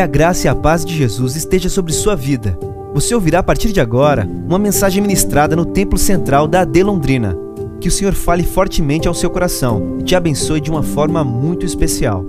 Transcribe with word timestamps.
Que 0.00 0.04
a 0.04 0.06
graça 0.06 0.46
e 0.46 0.48
a 0.48 0.54
paz 0.54 0.82
de 0.82 0.96
Jesus 0.96 1.36
esteja 1.36 1.68
sobre 1.68 1.92
sua 1.92 2.16
vida. 2.16 2.58
Você 2.94 3.14
ouvirá 3.14 3.40
a 3.40 3.42
partir 3.42 3.70
de 3.70 3.82
agora 3.82 4.24
uma 4.24 4.58
mensagem 4.58 5.02
ministrada 5.02 5.54
no 5.54 5.66
Templo 5.66 5.98
Central 5.98 6.48
da 6.48 6.62
AD 6.62 6.82
Londrina. 6.82 7.36
Que 7.82 7.88
o 7.88 7.90
Senhor 7.90 8.14
fale 8.14 8.42
fortemente 8.42 9.06
ao 9.06 9.12
seu 9.12 9.28
coração 9.28 9.98
e 10.00 10.02
te 10.02 10.16
abençoe 10.16 10.58
de 10.58 10.70
uma 10.70 10.82
forma 10.82 11.22
muito 11.22 11.66
especial. 11.66 12.24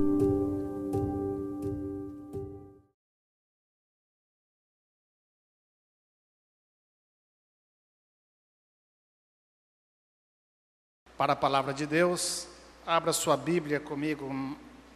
Para 11.17 11.31
a 11.31 11.38
palavra 11.38 11.74
de 11.74 11.85
Deus, 11.85 12.49
abra 12.85 13.13
sua 13.13 13.38
Bíblia 13.38 13.79
comigo 13.79 14.29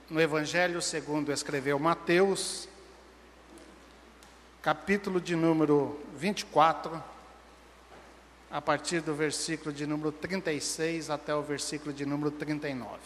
no 0.09 0.21
Evangelho 0.21 0.81
segundo 0.81 1.31
escreveu 1.31 1.79
Mateus, 1.79 2.69
capítulo 4.61 5.19
de 5.19 5.35
número 5.35 5.99
24, 6.15 7.03
a 8.51 8.61
partir 8.61 9.01
do 9.01 9.15
versículo 9.15 9.73
de 9.73 9.87
número 9.87 10.11
36 10.11 11.09
até 11.09 11.33
o 11.33 11.41
versículo 11.41 11.91
de 11.91 12.05
número 12.05 12.29
39. 12.29 12.99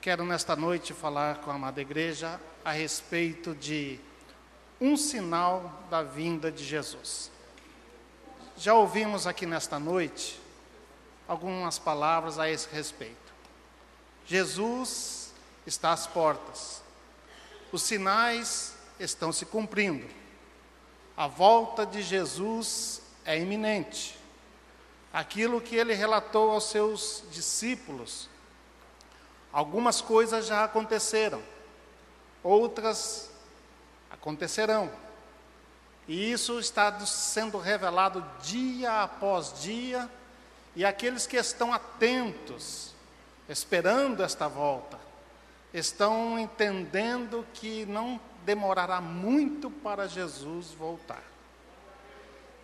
Quero 0.00 0.24
nesta 0.24 0.56
noite 0.56 0.92
falar 0.92 1.36
com 1.36 1.50
a 1.50 1.54
amada 1.54 1.80
igreja 1.80 2.40
a 2.64 2.72
respeito 2.72 3.54
de 3.54 4.00
um 4.80 4.96
sinal 4.96 5.84
da 5.88 6.02
vinda 6.02 6.50
de 6.50 6.64
Jesus. 6.64 7.30
Já 8.56 8.74
ouvimos 8.74 9.28
aqui 9.28 9.46
nesta 9.46 9.78
noite 9.78 10.40
algumas 11.28 11.78
palavras 11.78 12.38
a 12.38 12.50
esse 12.50 12.68
respeito. 12.68 13.27
Jesus 14.28 15.32
está 15.66 15.90
às 15.90 16.06
portas. 16.06 16.82
Os 17.72 17.82
sinais 17.82 18.74
estão 19.00 19.32
se 19.32 19.46
cumprindo. 19.46 20.06
A 21.16 21.26
volta 21.26 21.86
de 21.86 22.02
Jesus 22.02 23.00
é 23.24 23.38
iminente. 23.38 24.18
Aquilo 25.10 25.62
que 25.62 25.74
ele 25.74 25.94
relatou 25.94 26.50
aos 26.50 26.64
seus 26.64 27.24
discípulos, 27.30 28.28
algumas 29.50 30.02
coisas 30.02 30.46
já 30.46 30.62
aconteceram, 30.62 31.42
outras 32.42 33.30
acontecerão. 34.10 34.92
E 36.06 36.30
isso 36.30 36.58
está 36.60 37.00
sendo 37.06 37.56
revelado 37.56 38.24
dia 38.42 39.02
após 39.02 39.58
dia, 39.62 40.08
e 40.76 40.84
aqueles 40.84 41.26
que 41.26 41.38
estão 41.38 41.72
atentos 41.72 42.87
esperando 43.48 44.22
esta 44.22 44.46
volta, 44.46 44.98
estão 45.72 46.38
entendendo 46.38 47.46
que 47.54 47.86
não 47.86 48.20
demorará 48.44 49.00
muito 49.00 49.70
para 49.70 50.06
Jesus 50.06 50.72
voltar. 50.72 51.22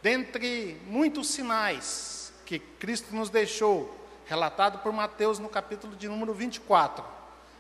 Dentre 0.03 0.81
muitos 0.87 1.29
sinais 1.29 2.33
que 2.45 2.59
Cristo 2.59 3.15
nos 3.15 3.31
deixou, 3.31 3.99
relatado 4.27 4.79
por 4.79 4.93
Mateus 4.93 5.39
no 5.39 5.49
capítulo 5.49 5.97
de 5.97 6.09
número 6.09 6.35
24, 6.35 7.05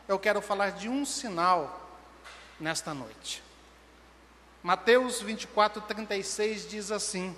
eu 0.07 0.19
quero 0.19 0.43
falar 0.43 0.73
de 0.73 0.89
um 0.89 1.07
sinal 1.07 1.89
nesta 2.61 2.93
noite. 2.93 3.43
Mateus 4.63 5.21
24, 5.21 5.81
36 5.83 6.69
diz 6.69 6.91
assim: 6.91 7.37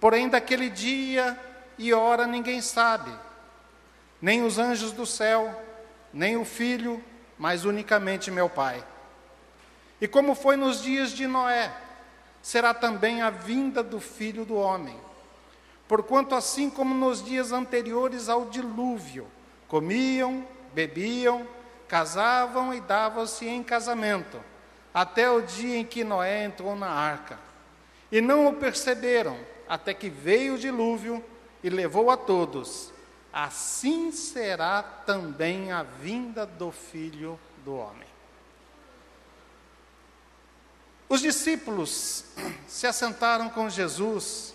Porém, 0.00 0.28
daquele 0.28 0.70
dia 0.70 1.38
e 1.76 1.92
hora 1.92 2.26
ninguém 2.26 2.60
sabe 2.60 3.27
nem 4.20 4.44
os 4.44 4.58
anjos 4.58 4.92
do 4.92 5.06
céu, 5.06 5.62
nem 6.12 6.36
o 6.36 6.44
filho, 6.44 7.02
mas 7.38 7.64
unicamente 7.64 8.30
meu 8.30 8.48
Pai. 8.48 8.84
E 10.00 10.08
como 10.08 10.34
foi 10.34 10.56
nos 10.56 10.82
dias 10.82 11.10
de 11.10 11.26
Noé, 11.26 11.72
será 12.42 12.74
também 12.74 13.22
a 13.22 13.30
vinda 13.30 13.82
do 13.82 14.00
filho 14.00 14.44
do 14.44 14.56
homem. 14.56 14.98
Porquanto, 15.86 16.34
assim 16.34 16.68
como 16.68 16.94
nos 16.94 17.24
dias 17.24 17.52
anteriores 17.52 18.28
ao 18.28 18.46
dilúvio, 18.46 19.26
comiam, 19.66 20.46
bebiam, 20.74 21.46
casavam 21.86 22.74
e 22.74 22.80
davam-se 22.80 23.46
em 23.46 23.62
casamento, 23.62 24.38
até 24.92 25.30
o 25.30 25.40
dia 25.40 25.78
em 25.78 25.84
que 25.84 26.04
Noé 26.04 26.44
entrou 26.44 26.76
na 26.76 26.88
arca. 26.88 27.38
E 28.10 28.20
não 28.20 28.46
o 28.48 28.54
perceberam, 28.54 29.38
até 29.68 29.94
que 29.94 30.10
veio 30.10 30.54
o 30.54 30.58
dilúvio 30.58 31.24
e 31.62 31.70
levou 31.70 32.10
a 32.10 32.16
todos 32.16 32.92
assim 33.32 34.10
será 34.12 34.82
também 34.82 35.70
a 35.72 35.82
vinda 35.82 36.46
do 36.46 36.70
Filho 36.70 37.38
do 37.64 37.74
Homem. 37.74 38.08
Os 41.08 41.20
discípulos 41.20 42.24
se 42.66 42.86
assentaram 42.86 43.48
com 43.48 43.70
Jesus, 43.70 44.54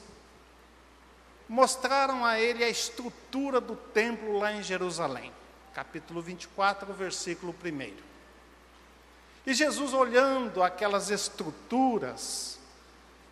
mostraram 1.49 2.23
a 2.23 2.39
ele 2.39 2.63
a 2.63 2.69
estrutura 2.69 3.59
do 3.59 3.75
templo 3.75 4.37
lá 4.37 4.53
em 4.53 4.61
Jerusalém, 4.61 5.33
capítulo 5.73 6.21
24, 6.21 6.93
versículo 6.93 7.55
1. 7.63 7.93
E 9.45 9.53
Jesus, 9.53 9.93
olhando 9.93 10.61
aquelas 10.61 11.09
estruturas, 11.09 12.59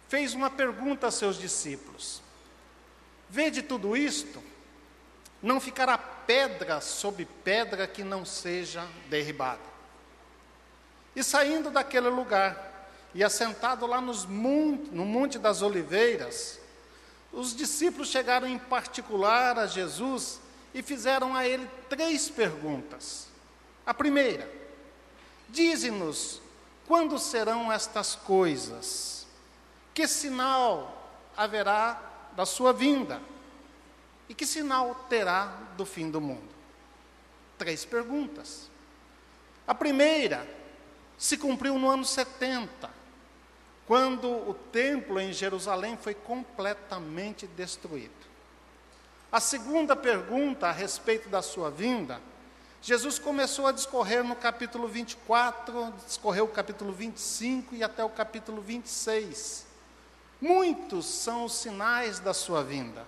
fez 0.09 0.33
uma 0.33 0.49
pergunta 0.49 1.07
a 1.07 1.11
seus 1.11 1.37
discípulos: 1.37 2.21
Vede 3.29 3.61
tudo 3.61 3.95
isto? 3.95 4.50
Não 5.41 5.59
ficará 5.59 5.97
pedra 5.97 6.79
sobre 6.81 7.25
pedra 7.25 7.87
que 7.87 8.03
não 8.03 8.23
seja 8.23 8.87
derribada. 9.09 9.71
E 11.15 11.23
saindo 11.23 11.69
daquele 11.69 12.09
lugar, 12.09 12.89
e 13.13 13.23
assentado 13.23 13.85
lá 13.85 13.99
nos 13.99 14.25
monte, 14.25 14.89
no 14.91 15.05
Monte 15.05 15.37
das 15.37 15.61
Oliveiras, 15.61 16.59
os 17.31 17.55
discípulos 17.55 18.09
chegaram 18.09 18.47
em 18.47 18.57
particular 18.57 19.57
a 19.57 19.67
Jesus 19.67 20.39
e 20.73 20.81
fizeram 20.81 21.35
a 21.35 21.45
ele 21.45 21.69
três 21.89 22.29
perguntas. 22.29 23.27
A 23.85 23.93
primeira, 23.93 24.49
dize-nos 25.49 26.41
quando 26.87 27.17
serão 27.19 27.71
estas 27.71 28.15
coisas? 28.15 29.25
Que 29.93 30.07
sinal 30.07 31.11
haverá 31.35 32.01
da 32.35 32.45
sua 32.45 32.71
vinda? 32.71 33.21
E 34.31 34.33
que 34.33 34.45
sinal 34.45 34.95
terá 35.09 35.47
do 35.75 35.85
fim 35.85 36.09
do 36.09 36.21
mundo? 36.21 36.47
Três 37.57 37.83
perguntas. 37.83 38.71
A 39.67 39.75
primeira 39.75 40.47
se 41.17 41.37
cumpriu 41.37 41.77
no 41.77 41.89
ano 41.89 42.05
70, 42.05 42.89
quando 43.85 44.29
o 44.29 44.53
templo 44.71 45.19
em 45.19 45.33
Jerusalém 45.33 45.97
foi 45.97 46.13
completamente 46.13 47.45
destruído. 47.45 48.13
A 49.29 49.41
segunda 49.41 49.97
pergunta 49.97 50.67
a 50.67 50.71
respeito 50.71 51.27
da 51.27 51.41
sua 51.41 51.69
vinda, 51.69 52.21
Jesus 52.81 53.19
começou 53.19 53.67
a 53.67 53.73
discorrer 53.73 54.23
no 54.23 54.37
capítulo 54.37 54.87
24, 54.87 55.93
discorreu 56.07 56.45
o 56.45 56.47
capítulo 56.47 56.93
25 56.93 57.75
e 57.75 57.83
até 57.83 58.01
o 58.01 58.09
capítulo 58.09 58.61
26. 58.61 59.67
Muitos 60.39 61.05
são 61.05 61.43
os 61.43 61.55
sinais 61.55 62.17
da 62.17 62.33
sua 62.33 62.63
vinda. 62.63 63.05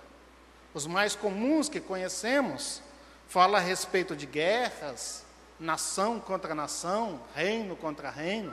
Os 0.74 0.88
mais 0.88 1.14
comuns 1.14 1.68
que 1.68 1.80
conhecemos 1.80 2.82
fala 3.28 3.58
a 3.58 3.60
respeito 3.60 4.16
de 4.16 4.26
guerras, 4.26 5.24
nação 5.58 6.18
contra 6.18 6.54
nação, 6.54 7.20
reino 7.34 7.76
contra 7.76 8.10
reino. 8.10 8.52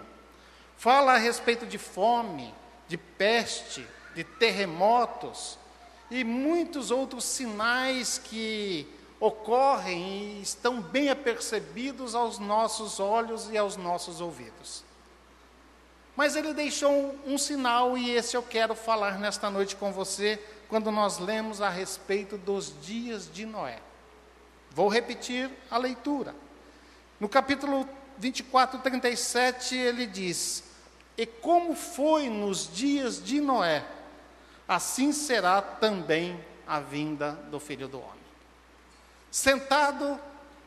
Fala 0.77 1.13
a 1.13 1.17
respeito 1.17 1.65
de 1.65 1.79
fome, 1.79 2.53
de 2.87 2.95
peste, 2.95 3.85
de 4.13 4.23
terremotos 4.23 5.57
e 6.11 6.23
muitos 6.23 6.91
outros 6.91 7.23
sinais 7.23 8.19
que 8.23 8.87
ocorrem 9.19 10.37
e 10.37 10.41
estão 10.41 10.81
bem 10.81 11.09
apercebidos 11.09 12.15
aos 12.15 12.37
nossos 12.37 12.99
olhos 12.99 13.49
e 13.51 13.57
aos 13.57 13.77
nossos 13.77 14.21
ouvidos. 14.21 14.83
Mas 16.15 16.35
ele 16.35 16.53
deixou 16.53 17.17
um 17.25 17.37
sinal 17.37 17.97
e 17.97 18.11
esse 18.11 18.35
eu 18.35 18.43
quero 18.43 18.75
falar 18.75 19.17
nesta 19.17 19.49
noite 19.49 19.75
com 19.75 19.93
você, 19.93 20.39
quando 20.71 20.89
nós 20.89 21.19
lemos 21.19 21.61
a 21.61 21.67
respeito 21.67 22.37
dos 22.37 22.73
dias 22.81 23.29
de 23.29 23.45
Noé. 23.45 23.77
Vou 24.69 24.87
repetir 24.87 25.51
a 25.69 25.77
leitura. 25.77 26.33
No 27.19 27.27
capítulo 27.27 27.85
24, 28.17 28.79
37, 28.79 29.75
ele 29.75 30.05
diz: 30.05 30.63
E 31.17 31.25
como 31.25 31.75
foi 31.75 32.29
nos 32.29 32.73
dias 32.73 33.21
de 33.21 33.41
Noé, 33.41 33.85
assim 34.65 35.11
será 35.11 35.61
também 35.61 36.39
a 36.65 36.79
vinda 36.79 37.33
do 37.51 37.59
filho 37.59 37.89
do 37.89 37.99
homem. 37.99 38.23
Sentado 39.29 40.17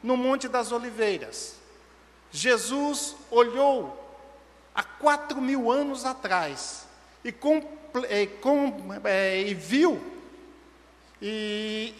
no 0.02 0.18
Monte 0.18 0.48
das 0.48 0.70
Oliveiras, 0.70 1.56
Jesus 2.30 3.16
olhou 3.30 3.98
há 4.74 4.82
quatro 4.82 5.40
mil 5.40 5.72
anos 5.72 6.04
atrás 6.04 6.86
e 7.24 7.32
com 7.32 7.82
e, 8.10 8.26
com, 8.26 8.72
é, 9.04 9.40
e 9.42 9.54
viu 9.54 10.02
e 11.22 11.94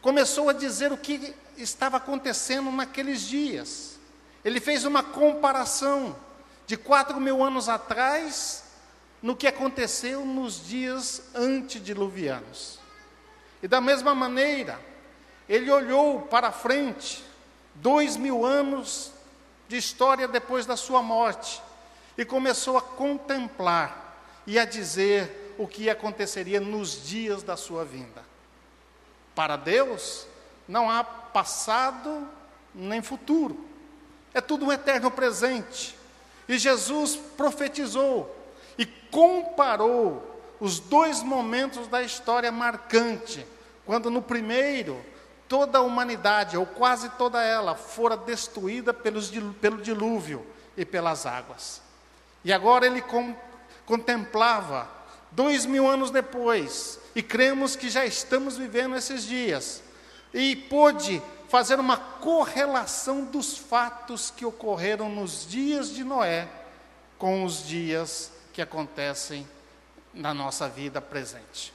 começou 0.00 0.48
a 0.48 0.52
dizer 0.52 0.92
o 0.92 0.96
que 0.96 1.34
estava 1.58 1.98
acontecendo 1.98 2.70
naqueles 2.70 3.20
dias. 3.22 3.98
Ele 4.44 4.60
fez 4.60 4.84
uma 4.84 5.02
comparação 5.02 6.16
de 6.66 6.76
quatro 6.76 7.20
mil 7.20 7.42
anos 7.42 7.68
atrás 7.68 8.64
no 9.20 9.36
que 9.36 9.46
aconteceu 9.46 10.24
nos 10.24 10.66
dias 10.66 11.22
antediluvianos. 11.34 12.78
E 13.62 13.68
da 13.68 13.80
mesma 13.80 14.14
maneira, 14.14 14.80
ele 15.48 15.70
olhou 15.70 16.22
para 16.22 16.50
frente, 16.52 17.24
dois 17.74 18.16
mil 18.16 18.44
anos 18.44 19.12
de 19.68 19.76
história 19.76 20.26
depois 20.26 20.64
da 20.64 20.76
sua 20.76 21.02
morte, 21.02 21.62
e 22.16 22.24
começou 22.24 22.78
a 22.78 22.82
contemplar 22.82 24.05
e 24.46 24.58
a 24.58 24.64
dizer 24.64 25.54
o 25.58 25.66
que 25.66 25.88
aconteceria 25.90 26.60
nos 26.60 27.06
dias 27.06 27.42
da 27.42 27.56
sua 27.56 27.84
vinda. 27.84 28.24
Para 29.34 29.56
Deus, 29.56 30.26
não 30.68 30.90
há 30.90 31.02
passado 31.02 32.28
nem 32.74 33.02
futuro, 33.02 33.66
é 34.32 34.40
tudo 34.40 34.66
um 34.66 34.72
eterno 34.72 35.10
presente. 35.10 35.96
E 36.48 36.58
Jesus 36.58 37.16
profetizou 37.36 38.34
e 38.78 38.86
comparou 38.86 40.36
os 40.60 40.78
dois 40.78 41.22
momentos 41.22 41.86
da 41.88 42.02
história 42.02 42.52
marcante, 42.52 43.46
quando 43.84 44.10
no 44.10 44.22
primeiro 44.22 45.02
toda 45.48 45.78
a 45.78 45.82
humanidade, 45.82 46.56
ou 46.56 46.66
quase 46.66 47.08
toda 47.10 47.42
ela, 47.42 47.74
fora 47.74 48.16
destruída 48.16 48.92
pelos, 48.92 49.30
pelo 49.60 49.80
dilúvio 49.80 50.44
e 50.76 50.84
pelas 50.84 51.24
águas. 51.24 51.80
E 52.44 52.52
agora 52.52 52.86
ele 52.86 53.00
com, 53.00 53.34
contemplava, 53.86 54.90
dois 55.30 55.64
mil 55.64 55.88
anos 55.88 56.10
depois, 56.10 56.98
e 57.14 57.22
cremos 57.22 57.76
que 57.76 57.88
já 57.88 58.04
estamos 58.04 58.58
vivendo 58.58 58.96
esses 58.96 59.24
dias, 59.24 59.82
e 60.34 60.54
pôde 60.54 61.22
fazer 61.48 61.78
uma 61.78 61.96
correlação 61.96 63.24
dos 63.24 63.56
fatos 63.56 64.30
que 64.30 64.44
ocorreram 64.44 65.08
nos 65.08 65.46
dias 65.48 65.90
de 65.90 66.04
Noé 66.04 66.48
com 67.16 67.44
os 67.44 67.66
dias 67.66 68.32
que 68.52 68.60
acontecem 68.60 69.48
na 70.12 70.34
nossa 70.34 70.68
vida 70.68 71.00
presente. 71.00 71.72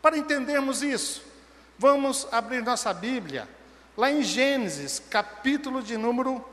Para 0.00 0.18
entendermos 0.18 0.82
isso, 0.82 1.22
vamos 1.78 2.28
abrir 2.30 2.62
nossa 2.62 2.92
Bíblia 2.92 3.48
lá 3.96 4.10
em 4.10 4.22
Gênesis, 4.22 5.00
capítulo 5.10 5.82
de 5.82 5.96
número 5.96 6.44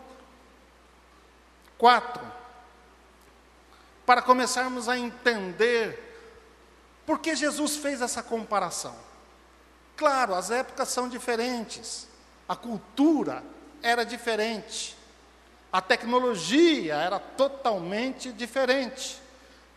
4, 1.77 2.38
para 4.09 4.23
começarmos 4.23 4.89
a 4.89 4.97
entender 4.97 6.17
por 7.05 7.19
que 7.19 7.35
Jesus 7.35 7.75
fez 7.75 8.01
essa 8.01 8.23
comparação. 8.23 8.95
Claro, 9.95 10.33
as 10.33 10.49
épocas 10.49 10.89
são 10.89 11.07
diferentes, 11.07 12.07
a 12.47 12.55
cultura 12.55 13.43
era 13.83 14.03
diferente, 14.03 14.97
a 15.71 15.79
tecnologia 15.79 16.95
era 16.95 17.19
totalmente 17.19 18.31
diferente. 18.31 19.21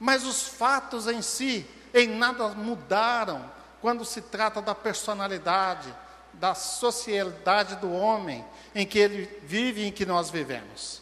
Mas 0.00 0.24
os 0.24 0.44
fatos 0.44 1.06
em 1.08 1.20
si, 1.20 1.68
em 1.92 2.08
nada 2.08 2.48
mudaram 2.54 3.52
quando 3.82 4.02
se 4.02 4.22
trata 4.22 4.62
da 4.62 4.74
personalidade, 4.74 5.94
da 6.32 6.54
sociedade 6.54 7.76
do 7.76 7.92
homem 7.92 8.42
em 8.74 8.86
que 8.86 8.98
ele 8.98 9.40
vive 9.42 9.82
e 9.82 9.88
em 9.88 9.92
que 9.92 10.06
nós 10.06 10.30
vivemos. 10.30 11.01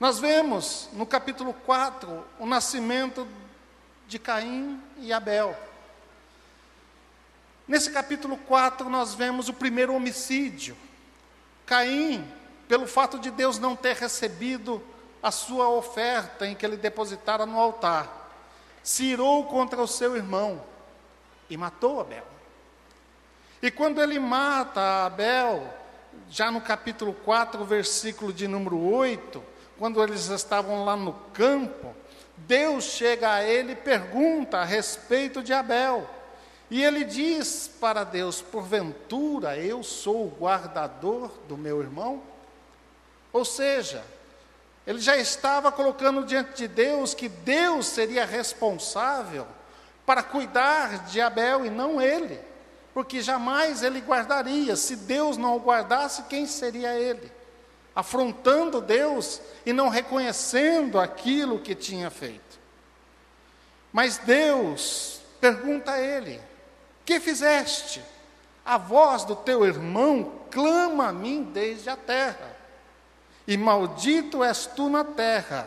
Nós 0.00 0.20
vemos 0.20 0.88
no 0.92 1.04
capítulo 1.04 1.52
4 1.52 2.24
o 2.38 2.46
nascimento 2.46 3.26
de 4.06 4.16
Caim 4.16 4.80
e 4.98 5.12
Abel. 5.12 5.56
Nesse 7.66 7.90
capítulo 7.90 8.36
4 8.36 8.88
nós 8.88 9.14
vemos 9.14 9.48
o 9.48 9.52
primeiro 9.52 9.92
homicídio. 9.92 10.76
Caim, 11.66 12.24
pelo 12.68 12.86
fato 12.86 13.18
de 13.18 13.28
Deus 13.28 13.58
não 13.58 13.74
ter 13.74 13.96
recebido 13.96 14.80
a 15.20 15.32
sua 15.32 15.68
oferta 15.68 16.46
em 16.46 16.54
que 16.54 16.64
ele 16.64 16.76
depositara 16.76 17.44
no 17.44 17.58
altar, 17.58 18.30
se 18.84 19.04
irou 19.04 19.46
contra 19.46 19.82
o 19.82 19.88
seu 19.88 20.16
irmão 20.16 20.64
e 21.50 21.56
matou 21.56 22.00
Abel. 22.00 22.26
E 23.60 23.68
quando 23.68 24.00
ele 24.00 24.20
mata 24.20 25.06
Abel, 25.06 25.68
já 26.30 26.52
no 26.52 26.60
capítulo 26.60 27.12
4, 27.12 27.64
versículo 27.64 28.32
de 28.32 28.46
número 28.46 28.78
8, 28.78 29.57
quando 29.78 30.02
eles 30.02 30.28
estavam 30.28 30.84
lá 30.84 30.96
no 30.96 31.12
campo, 31.32 31.94
Deus 32.36 32.84
chega 32.84 33.32
a 33.32 33.44
ele 33.44 33.72
e 33.72 33.76
pergunta 33.76 34.58
a 34.58 34.64
respeito 34.64 35.42
de 35.42 35.52
Abel. 35.52 36.08
E 36.70 36.82
ele 36.82 37.04
diz 37.04 37.70
para 37.80 38.04
Deus: 38.04 38.42
Porventura 38.42 39.56
eu 39.56 39.82
sou 39.82 40.26
o 40.26 40.36
guardador 40.38 41.30
do 41.48 41.56
meu 41.56 41.80
irmão? 41.80 42.22
Ou 43.32 43.44
seja, 43.44 44.04
ele 44.86 45.00
já 45.00 45.16
estava 45.16 45.70
colocando 45.70 46.24
diante 46.24 46.56
de 46.56 46.68
Deus 46.68 47.14
que 47.14 47.28
Deus 47.28 47.86
seria 47.86 48.24
responsável 48.24 49.46
para 50.04 50.22
cuidar 50.22 51.04
de 51.06 51.20
Abel 51.20 51.66
e 51.66 51.70
não 51.70 52.00
ele, 52.00 52.40
porque 52.94 53.20
jamais 53.20 53.82
ele 53.82 54.00
guardaria. 54.00 54.74
Se 54.76 54.96
Deus 54.96 55.36
não 55.36 55.56
o 55.56 55.60
guardasse, 55.60 56.22
quem 56.24 56.46
seria 56.46 56.98
ele? 56.98 57.30
Afrontando 57.98 58.80
Deus 58.80 59.40
e 59.66 59.72
não 59.72 59.88
reconhecendo 59.88 61.00
aquilo 61.00 61.58
que 61.58 61.74
tinha 61.74 62.10
feito. 62.10 62.60
Mas 63.92 64.18
Deus 64.18 65.20
pergunta 65.40 65.90
a 65.90 66.00
ele: 66.00 66.40
Que 67.04 67.18
fizeste? 67.18 68.00
A 68.64 68.78
voz 68.78 69.24
do 69.24 69.34
teu 69.34 69.66
irmão 69.66 70.42
clama 70.48 71.08
a 71.08 71.12
mim 71.12 71.42
desde 71.42 71.90
a 71.90 71.96
terra 71.96 72.56
e 73.48 73.56
maldito 73.56 74.44
és 74.44 74.66
tu 74.66 74.88
na 74.88 75.02
terra. 75.02 75.66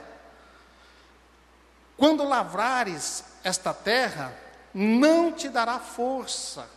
Quando 1.98 2.24
lavrares 2.24 3.26
esta 3.44 3.74
terra, 3.74 4.34
não 4.74 5.34
te 5.34 5.50
dará 5.50 5.80
força. 5.80 6.70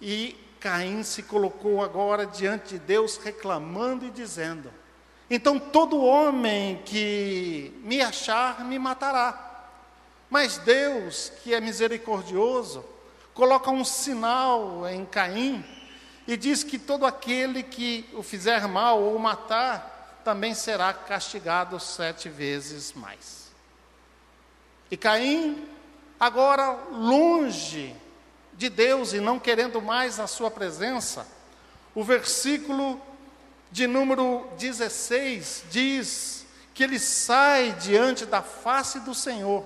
E 0.00 0.36
Caim 0.60 1.02
se 1.02 1.22
colocou 1.22 1.82
agora 1.82 2.26
diante 2.26 2.70
de 2.70 2.78
Deus, 2.78 3.16
reclamando 3.16 4.04
e 4.04 4.10
dizendo: 4.10 4.70
Então 5.30 5.58
todo 5.58 6.04
homem 6.04 6.82
que 6.84 7.72
me 7.84 8.00
achar 8.00 8.64
me 8.64 8.78
matará. 8.78 9.46
Mas 10.28 10.58
Deus, 10.58 11.32
que 11.42 11.54
é 11.54 11.60
misericordioso, 11.60 12.84
coloca 13.32 13.70
um 13.70 13.84
sinal 13.84 14.86
em 14.88 15.06
Caim 15.06 15.64
e 16.26 16.36
diz 16.36 16.62
que 16.62 16.78
todo 16.78 17.06
aquele 17.06 17.62
que 17.62 18.08
o 18.12 18.22
fizer 18.22 18.68
mal 18.68 19.00
ou 19.00 19.18
matar, 19.18 20.20
também 20.24 20.52
será 20.54 20.92
castigado 20.92 21.80
sete 21.80 22.28
vezes 22.28 22.92
mais. 22.92 23.48
E 24.90 24.96
Caim, 24.96 25.66
agora 26.20 26.72
longe 26.92 27.96
de 28.58 28.68
Deus 28.68 29.12
e 29.12 29.20
não 29.20 29.38
querendo 29.38 29.80
mais 29.80 30.18
a 30.18 30.26
sua 30.26 30.50
presença, 30.50 31.24
o 31.94 32.02
versículo 32.02 33.00
de 33.70 33.86
número 33.86 34.48
16 34.58 35.64
diz 35.70 36.44
que 36.74 36.82
ele 36.82 36.98
sai 36.98 37.72
diante 37.72 38.26
da 38.26 38.42
face 38.42 38.98
do 39.00 39.14
Senhor 39.14 39.64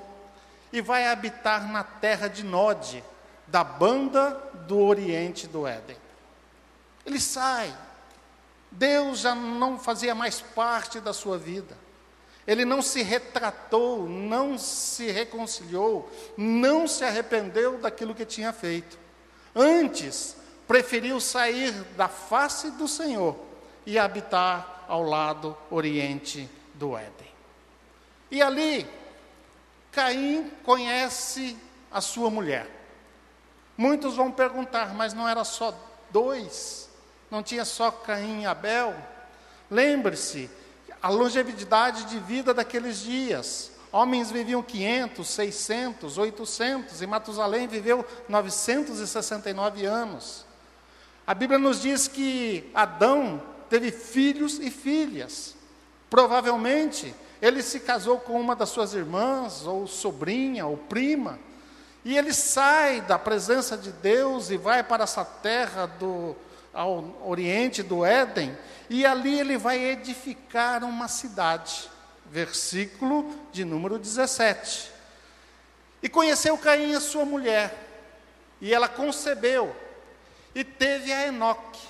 e 0.70 0.82
vai 0.82 1.08
habitar 1.08 1.66
na 1.70 1.82
terra 1.82 2.28
de 2.28 2.44
Nod, 2.44 3.02
da 3.46 3.64
banda 3.64 4.30
do 4.66 4.78
oriente 4.78 5.46
do 5.46 5.66
Éden. 5.66 5.96
Ele 7.04 7.20
sai. 7.20 7.74
Deus 8.70 9.20
já 9.20 9.34
não 9.34 9.78
fazia 9.78 10.14
mais 10.14 10.40
parte 10.40 11.00
da 11.00 11.14
sua 11.14 11.38
vida. 11.38 11.76
Ele 12.46 12.64
não 12.64 12.82
se 12.82 13.02
retratou, 13.02 14.08
não 14.08 14.58
se 14.58 15.10
reconciliou, 15.10 16.10
não 16.36 16.88
se 16.88 17.04
arrependeu 17.04 17.78
daquilo 17.78 18.14
que 18.14 18.24
tinha 18.24 18.52
feito. 18.52 18.98
Antes, 19.54 20.36
preferiu 20.66 21.20
sair 21.20 21.72
da 21.96 22.08
face 22.08 22.70
do 22.72 22.88
Senhor 22.88 23.36
e 23.86 23.98
habitar 23.98 24.84
ao 24.88 25.02
lado 25.02 25.56
oriente 25.70 26.48
do 26.74 26.96
Éden. 26.96 27.32
E 28.30 28.42
ali, 28.42 28.88
Caim 29.92 30.50
conhece 30.64 31.56
a 31.90 32.00
sua 32.00 32.30
mulher. 32.30 32.66
Muitos 33.76 34.16
vão 34.16 34.32
perguntar, 34.32 34.94
mas 34.94 35.12
não 35.12 35.28
era 35.28 35.44
só 35.44 35.74
dois? 36.10 36.82
não 37.32 37.42
tinha 37.42 37.64
só 37.64 37.90
Caim 37.90 38.42
e 38.42 38.46
Abel. 38.46 38.94
Lembre-se, 39.70 40.50
a 41.02 41.08
longevidade 41.08 42.04
de 42.04 42.18
vida 42.18 42.54
daqueles 42.54 42.98
dias. 42.98 43.72
Homens 43.90 44.30
viviam 44.30 44.62
500, 44.62 45.28
600, 45.28 46.18
800 46.18 47.02
e 47.02 47.06
Matusalém 47.06 47.66
viveu 47.66 48.06
969 48.28 49.84
anos. 49.84 50.46
A 51.26 51.34
Bíblia 51.34 51.58
nos 51.58 51.82
diz 51.82 52.08
que 52.08 52.70
Adão 52.72 53.42
teve 53.68 53.90
filhos 53.90 54.58
e 54.58 54.70
filhas. 54.70 55.54
Provavelmente 56.08 57.14
ele 57.40 57.62
se 57.62 57.80
casou 57.80 58.20
com 58.20 58.40
uma 58.40 58.54
das 58.54 58.68
suas 58.68 58.94
irmãs, 58.94 59.66
ou 59.66 59.86
sobrinha, 59.88 60.64
ou 60.64 60.76
prima, 60.76 61.38
e 62.04 62.16
ele 62.16 62.32
sai 62.32 63.00
da 63.00 63.18
presença 63.18 63.76
de 63.76 63.90
Deus 63.90 64.50
e 64.50 64.56
vai 64.56 64.82
para 64.82 65.04
essa 65.04 65.24
terra 65.24 65.86
do, 65.86 66.36
ao 66.72 67.04
oriente 67.24 67.82
do 67.82 68.04
Éden, 68.04 68.56
e 68.88 69.04
ali 69.04 69.38
ele 69.38 69.58
vai 69.58 69.78
edificar 69.78 70.84
uma 70.84 71.08
cidade. 71.08 71.90
Versículo 72.26 73.30
de 73.52 73.64
número 73.64 73.98
17. 73.98 74.90
E 76.02 76.08
conheceu 76.08 76.56
Caim 76.58 76.94
a 76.94 77.00
sua 77.00 77.24
mulher, 77.24 77.76
e 78.60 78.72
ela 78.72 78.88
concebeu, 78.88 79.74
e 80.54 80.64
teve 80.64 81.12
a 81.12 81.26
Enoque. 81.26 81.80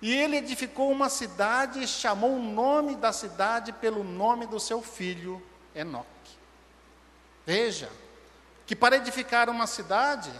E 0.00 0.14
ele 0.14 0.36
edificou 0.36 0.90
uma 0.90 1.08
cidade 1.08 1.82
e 1.82 1.86
chamou 1.86 2.36
o 2.36 2.42
nome 2.42 2.96
da 2.96 3.12
cidade 3.12 3.72
pelo 3.72 4.04
nome 4.04 4.46
do 4.46 4.60
seu 4.60 4.82
filho, 4.82 5.42
Enoque. 5.74 6.06
Veja, 7.46 7.88
que 8.66 8.74
para 8.74 8.96
edificar 8.96 9.48
uma 9.48 9.66
cidade 9.66 10.30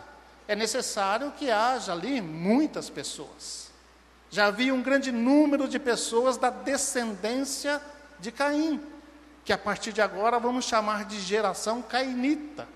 é 0.49 0.56
necessário 0.56 1.33
que 1.33 1.50
haja 1.50 1.92
ali 1.92 2.21
muitas 2.21 2.90
pessoas. 2.90 3.65
Já 4.30 4.47
havia 4.47 4.75
um 4.75 4.83
grande 4.83 5.12
número 5.12 5.68
de 5.68 5.78
pessoas 5.78 6.37
da 6.37 6.50
descendência 6.50 7.80
de 8.18 8.33
Caim, 8.33 8.80
que 9.45 9.52
a 9.52 9.59
partir 9.59 9.92
de 9.92 10.02
agora 10.02 10.38
vamos 10.38 10.64
chamar 10.64 11.04
de 11.04 11.21
geração 11.21 11.80
cainita. 11.80 12.66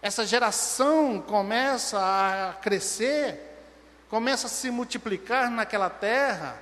Essa 0.00 0.26
geração 0.26 1.20
começa 1.26 1.98
a 1.98 2.52
crescer, 2.54 3.58
começa 4.08 4.46
a 4.46 4.50
se 4.50 4.70
multiplicar 4.70 5.50
naquela 5.50 5.90
terra, 5.90 6.56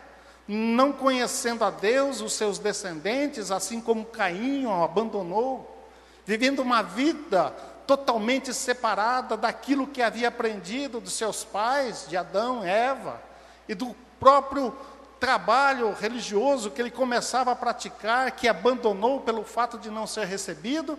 não 0.48 0.92
conhecendo 0.92 1.64
a 1.64 1.70
Deus, 1.70 2.20
os 2.20 2.32
seus 2.32 2.58
descendentes, 2.58 3.50
assim 3.50 3.80
como 3.80 4.06
Caim 4.06 4.64
o 4.64 4.84
abandonou, 4.84 5.88
vivendo 6.24 6.60
uma 6.60 6.82
vida 6.82 7.50
totalmente 7.86 8.54
separada 8.54 9.36
daquilo 9.36 9.86
que 9.86 10.02
havia 10.02 10.28
aprendido 10.28 11.00
dos 11.00 11.12
seus 11.12 11.44
pais, 11.44 12.06
de 12.08 12.16
Adão, 12.16 12.64
Eva, 12.64 13.20
e 13.68 13.74
do 13.74 13.94
próprio 14.18 14.74
trabalho 15.18 15.92
religioso 15.92 16.70
que 16.70 16.80
ele 16.80 16.90
começava 16.90 17.52
a 17.52 17.56
praticar, 17.56 18.30
que 18.32 18.48
abandonou 18.48 19.20
pelo 19.20 19.44
fato 19.44 19.78
de 19.78 19.90
não 19.90 20.06
ser 20.06 20.26
recebido. 20.26 20.98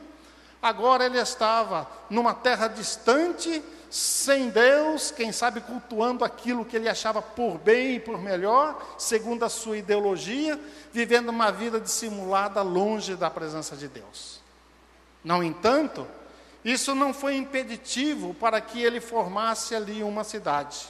Agora 0.62 1.06
ele 1.06 1.20
estava 1.20 1.88
numa 2.10 2.34
terra 2.34 2.68
distante, 2.68 3.64
sem 3.90 4.50
Deus, 4.50 5.12
quem 5.12 5.32
sabe 5.32 5.62
cultuando 5.62 6.26
aquilo 6.26 6.66
que 6.66 6.76
ele 6.76 6.90
achava 6.90 7.22
por 7.22 7.58
bem 7.58 7.96
e 7.96 8.00
por 8.00 8.20
melhor, 8.20 8.78
segundo 8.98 9.46
a 9.46 9.50
sua 9.50 9.78
ideologia, 9.78 10.60
vivendo 10.92 11.30
uma 11.30 11.52
vida 11.52 11.80
dissimulada 11.80 12.62
longe 12.62 13.16
da 13.16 13.30
presença 13.30 13.76
de 13.78 13.88
Deus. 13.88 14.42
No 15.24 15.44
entanto, 15.44 16.08
isso 16.66 16.94
não 16.96 17.14
foi 17.14 17.38
impeditivo 17.38 18.34
para 18.34 18.60
que 18.60 18.82
ele 18.82 19.00
formasse 19.00 19.76
ali 19.76 20.04
uma 20.04 20.24
cidade, 20.24 20.88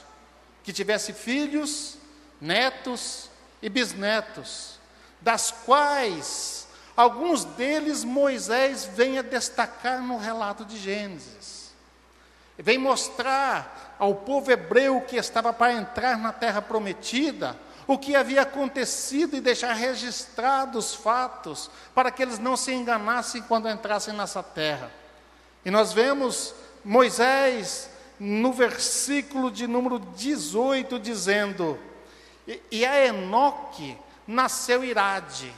que 0.68 0.72
tivesse 0.74 1.14
filhos, 1.14 1.96
netos 2.38 3.30
e 3.62 3.70
bisnetos, 3.70 4.78
das 5.18 5.50
quais 5.50 6.68
alguns 6.94 7.42
deles 7.42 8.04
Moisés 8.04 8.84
vem 8.84 9.18
a 9.18 9.22
destacar 9.22 10.02
no 10.02 10.18
relato 10.18 10.66
de 10.66 10.76
Gênesis. 10.76 11.72
Vem 12.58 12.76
mostrar 12.76 13.96
ao 13.98 14.14
povo 14.14 14.52
hebreu 14.52 15.00
que 15.00 15.16
estava 15.16 15.54
para 15.54 15.72
entrar 15.72 16.18
na 16.18 16.34
terra 16.34 16.60
prometida 16.60 17.58
o 17.86 17.96
que 17.96 18.14
havia 18.14 18.42
acontecido 18.42 19.36
e 19.36 19.40
deixar 19.40 19.72
registrados 19.72 20.90
os 20.90 20.94
fatos 20.94 21.70
para 21.94 22.10
que 22.10 22.20
eles 22.20 22.38
não 22.38 22.58
se 22.58 22.74
enganassem 22.74 23.40
quando 23.40 23.70
entrassem 23.70 24.12
nessa 24.12 24.42
terra. 24.42 24.92
E 25.64 25.70
nós 25.70 25.94
vemos 25.94 26.54
Moisés 26.84 27.88
no 28.18 28.52
versículo 28.52 29.50
de 29.50 29.66
número 29.66 29.98
18 29.98 30.98
dizendo: 30.98 31.78
E 32.70 32.84
a 32.84 33.06
Enoque 33.06 33.96
nasceu 34.26 34.84
Irade, 34.84 35.52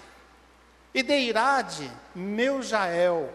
e 0.94 1.02
de 1.02 1.18
Irade, 1.18 1.90
meu 2.14 2.62
Jael, 2.62 3.32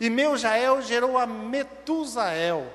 e 0.00 0.08
meu 0.08 0.36
Jael 0.36 0.80
gerou 0.82 1.18
a 1.18 1.26
Metusael, 1.26 2.66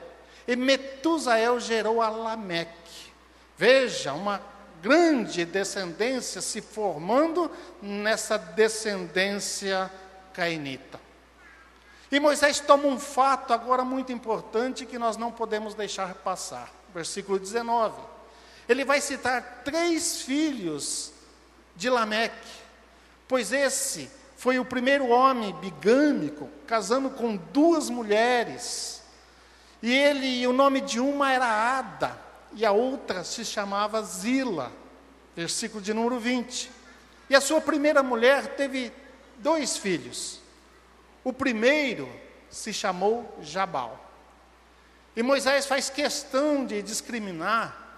e 0.48 0.55
Metusael 0.55 1.60
gerou 1.60 2.01
a 2.01 2.10
Lameque. 2.10 3.12
Veja, 3.58 4.13
uma 4.13 4.41
grande 4.82 5.46
descendência 5.46 6.41
se 6.41 6.60
formando 6.60 7.50
nessa 7.82 8.38
descendência 8.38 9.89
cainita. 10.34 11.02
E 12.13 12.20
Moisés 12.20 12.60
toma 12.60 12.86
um 12.86 13.00
fato 13.00 13.53
agora 13.53 13.84
muito 13.84 14.12
importante 14.12 14.86
que 14.86 15.00
nós 15.00 15.17
não 15.17 15.32
podemos 15.32 15.74
deixar 15.74 16.13
passar. 16.13 16.72
Versículo 16.93 17.39
19. 17.39 18.00
Ele 18.70 18.86
vai 18.86 19.01
citar 19.01 19.63
três 19.65 20.22
filhos 20.22 21.12
de 21.75 21.89
Lameque, 21.89 22.51
pois 23.27 23.51
esse 23.51 24.12
foi 24.38 24.60
o 24.60 24.65
primeiro 24.65 25.08
homem 25.08 25.55
bigâmico, 25.55 26.48
casando 26.67 27.10
com 27.10 27.36
duas 27.36 27.89
mulheres. 27.89 29.01
E 29.82 29.91
ele, 29.91 30.46
o 30.46 30.53
nome 30.53 30.82
de 30.82 31.00
uma 31.00 31.32
era 31.32 31.48
Ada, 31.79 32.15
e 32.53 32.63
a 32.63 32.72
outra 32.72 33.24
se 33.24 33.43
chamava 33.43 34.03
Zila. 34.03 34.72
Versículo 35.36 35.82
de 35.82 35.96
número 35.96 36.20
20. 36.20 36.70
E 37.27 37.36
a 37.36 37.41
sua 37.41 37.60
primeira 37.60 38.03
mulher 38.03 38.55
teve 38.55 38.93
dois 39.39 39.77
filhos. 39.77 40.42
O 41.24 41.32
primeiro 41.32 42.10
se 42.50 42.74
chamou 42.74 43.38
Jabal. 43.42 44.00
E 45.15 45.24
Moisés 45.24 45.65
faz 45.65 45.89
questão 45.89 46.65
de 46.65 46.82
discriminar 46.82 47.98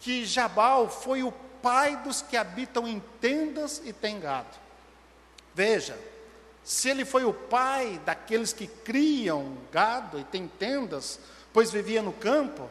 que 0.00 0.24
Jabal 0.24 0.88
foi 0.88 1.22
o 1.22 1.32
pai 1.62 1.96
dos 1.98 2.20
que 2.20 2.36
habitam 2.36 2.86
em 2.86 3.02
tendas 3.20 3.80
e 3.84 3.92
têm 3.92 4.20
gado. 4.20 4.58
Veja, 5.54 5.98
se 6.62 6.88
ele 6.88 7.04
foi 7.04 7.24
o 7.24 7.32
pai 7.32 8.00
daqueles 8.04 8.52
que 8.52 8.66
criam 8.66 9.56
gado 9.70 10.18
e 10.18 10.24
têm 10.24 10.48
tendas, 10.48 11.20
pois 11.52 11.70
vivia 11.70 12.02
no 12.02 12.12
campo, 12.12 12.68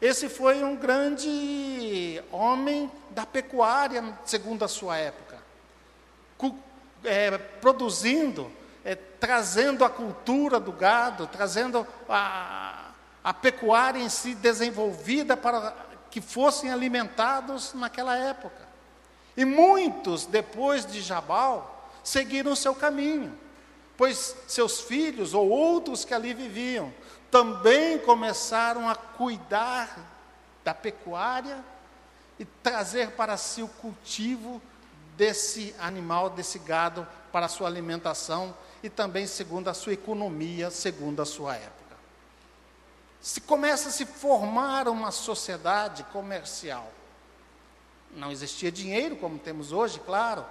esse 0.00 0.28
foi 0.28 0.62
um 0.62 0.76
grande 0.76 2.22
homem 2.30 2.90
da 3.10 3.24
pecuária, 3.24 4.04
segundo 4.24 4.64
a 4.64 4.68
sua 4.68 4.98
época, 4.98 5.38
é, 7.04 7.38
produzindo 7.38 8.50
é, 8.86 8.94
trazendo 8.94 9.84
a 9.84 9.90
cultura 9.90 10.60
do 10.60 10.70
gado, 10.70 11.26
trazendo 11.26 11.84
a, 12.08 12.92
a 13.24 13.34
pecuária 13.34 13.98
em 13.98 14.08
si 14.08 14.32
desenvolvida 14.32 15.36
para 15.36 15.74
que 16.08 16.20
fossem 16.20 16.70
alimentados 16.70 17.74
naquela 17.74 18.16
época. 18.16 18.64
E 19.36 19.44
muitos, 19.44 20.24
depois 20.24 20.86
de 20.86 21.00
Jabal, 21.00 21.90
seguiram 22.04 22.52
o 22.52 22.56
seu 22.56 22.76
caminho, 22.76 23.36
pois 23.96 24.36
seus 24.46 24.80
filhos 24.82 25.34
ou 25.34 25.48
outros 25.48 26.04
que 26.04 26.14
ali 26.14 26.32
viviam 26.32 26.94
também 27.28 27.98
começaram 27.98 28.88
a 28.88 28.94
cuidar 28.94 29.98
da 30.62 30.72
pecuária 30.72 31.58
e 32.38 32.44
trazer 32.44 33.10
para 33.10 33.36
si 33.36 33.62
o 33.62 33.68
cultivo 33.68 34.62
desse 35.16 35.74
animal, 35.76 36.30
desse 36.30 36.60
gado, 36.60 37.04
para 37.32 37.46
a 37.46 37.48
sua 37.48 37.66
alimentação 37.66 38.54
e 38.86 38.90
também 38.90 39.26
segundo 39.26 39.68
a 39.68 39.74
sua 39.74 39.92
economia, 39.92 40.70
segundo 40.70 41.20
a 41.20 41.24
sua 41.24 41.56
época. 41.56 41.96
Se 43.20 43.40
começa 43.40 43.88
a 43.88 43.92
se 43.92 44.06
formar 44.06 44.86
uma 44.88 45.10
sociedade 45.10 46.04
comercial. 46.04 46.90
Não 48.12 48.30
existia 48.30 48.70
dinheiro 48.70 49.16
como 49.16 49.38
temos 49.38 49.72
hoje, 49.72 49.98
claro, 49.98 50.44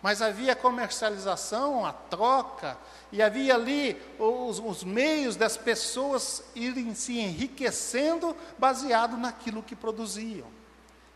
mas 0.00 0.22
havia 0.22 0.56
comercialização, 0.56 1.84
a 1.84 1.92
troca, 1.92 2.78
e 3.12 3.22
havia 3.22 3.54
ali 3.54 4.00
os, 4.18 4.58
os, 4.58 4.82
meios 4.82 5.36
das 5.36 5.56
pessoas 5.56 6.42
irem 6.54 6.94
se 6.94 7.18
enriquecendo 7.18 8.34
baseado 8.58 9.18
naquilo 9.18 9.62
que 9.62 9.76
produziam. 9.76 10.48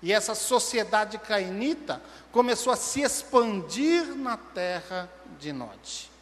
E 0.02 0.12
essa 0.12 0.34
sociedade 0.34 1.16
cainita 1.18 2.02
começou 2.30 2.72
a 2.72 2.76
se 2.76 3.00
expandir 3.00 4.14
na 4.14 4.36
terra 4.36 5.10
de 5.38 5.52
Nod. 5.52 6.15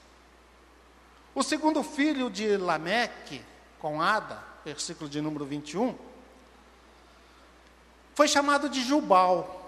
O 1.34 1.42
segundo 1.42 1.82
filho 1.82 2.30
de 2.30 2.56
Lameque, 2.56 3.44
com 3.80 4.00
Ada, 4.00 4.42
versículo 4.64 5.10
de 5.10 5.20
número 5.20 5.44
21, 5.44 5.96
foi 8.14 8.28
chamado 8.28 8.68
de 8.68 8.82
Jubal. 8.82 9.60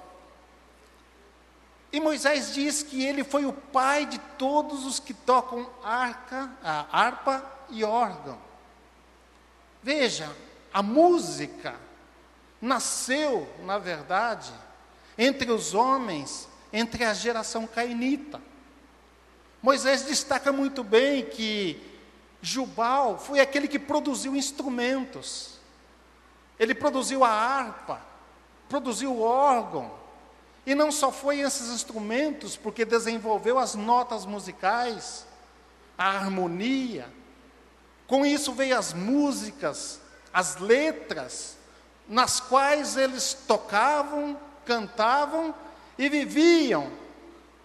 E 1.92 1.98
Moisés 1.98 2.54
diz 2.54 2.82
que 2.82 3.04
ele 3.04 3.24
foi 3.24 3.46
o 3.46 3.52
pai 3.52 4.06
de 4.06 4.18
todos 4.38 4.86
os 4.86 5.00
que 5.00 5.12
tocam 5.12 5.68
arca, 5.82 6.50
harpa 6.62 7.44
e 7.68 7.82
órgão. 7.82 8.38
Veja, 9.82 10.34
a 10.72 10.82
música 10.82 11.74
nasceu, 12.60 13.48
na 13.64 13.78
verdade, 13.78 14.52
entre 15.18 15.50
os 15.50 15.74
homens, 15.74 16.48
entre 16.72 17.04
a 17.04 17.12
geração 17.12 17.66
cainita. 17.66 18.40
Moisés 19.62 20.02
destaca 20.02 20.52
muito 20.52 20.84
bem 20.84 21.24
que 21.24 21.80
Jubal 22.40 23.18
foi 23.18 23.40
aquele 23.40 23.66
que 23.66 23.78
produziu 23.78 24.36
instrumentos. 24.36 25.58
Ele 26.58 26.74
produziu 26.74 27.24
a 27.24 27.30
harpa, 27.30 28.00
produziu 28.68 29.12
o 29.12 29.22
órgão. 29.22 29.90
E 30.64 30.74
não 30.74 30.90
só 30.90 31.12
foi 31.12 31.40
esses 31.40 31.70
instrumentos, 31.70 32.56
porque 32.56 32.84
desenvolveu 32.84 33.58
as 33.58 33.74
notas 33.74 34.24
musicais, 34.24 35.26
a 35.96 36.08
harmonia. 36.08 37.08
Com 38.06 38.24
isso 38.24 38.52
veio 38.52 38.78
as 38.78 38.92
músicas, 38.92 40.00
as 40.32 40.56
letras, 40.56 41.56
nas 42.08 42.40
quais 42.40 42.96
eles 42.96 43.34
tocavam, 43.46 44.38
cantavam 44.64 45.54
e 45.98 46.08
viviam 46.08 46.90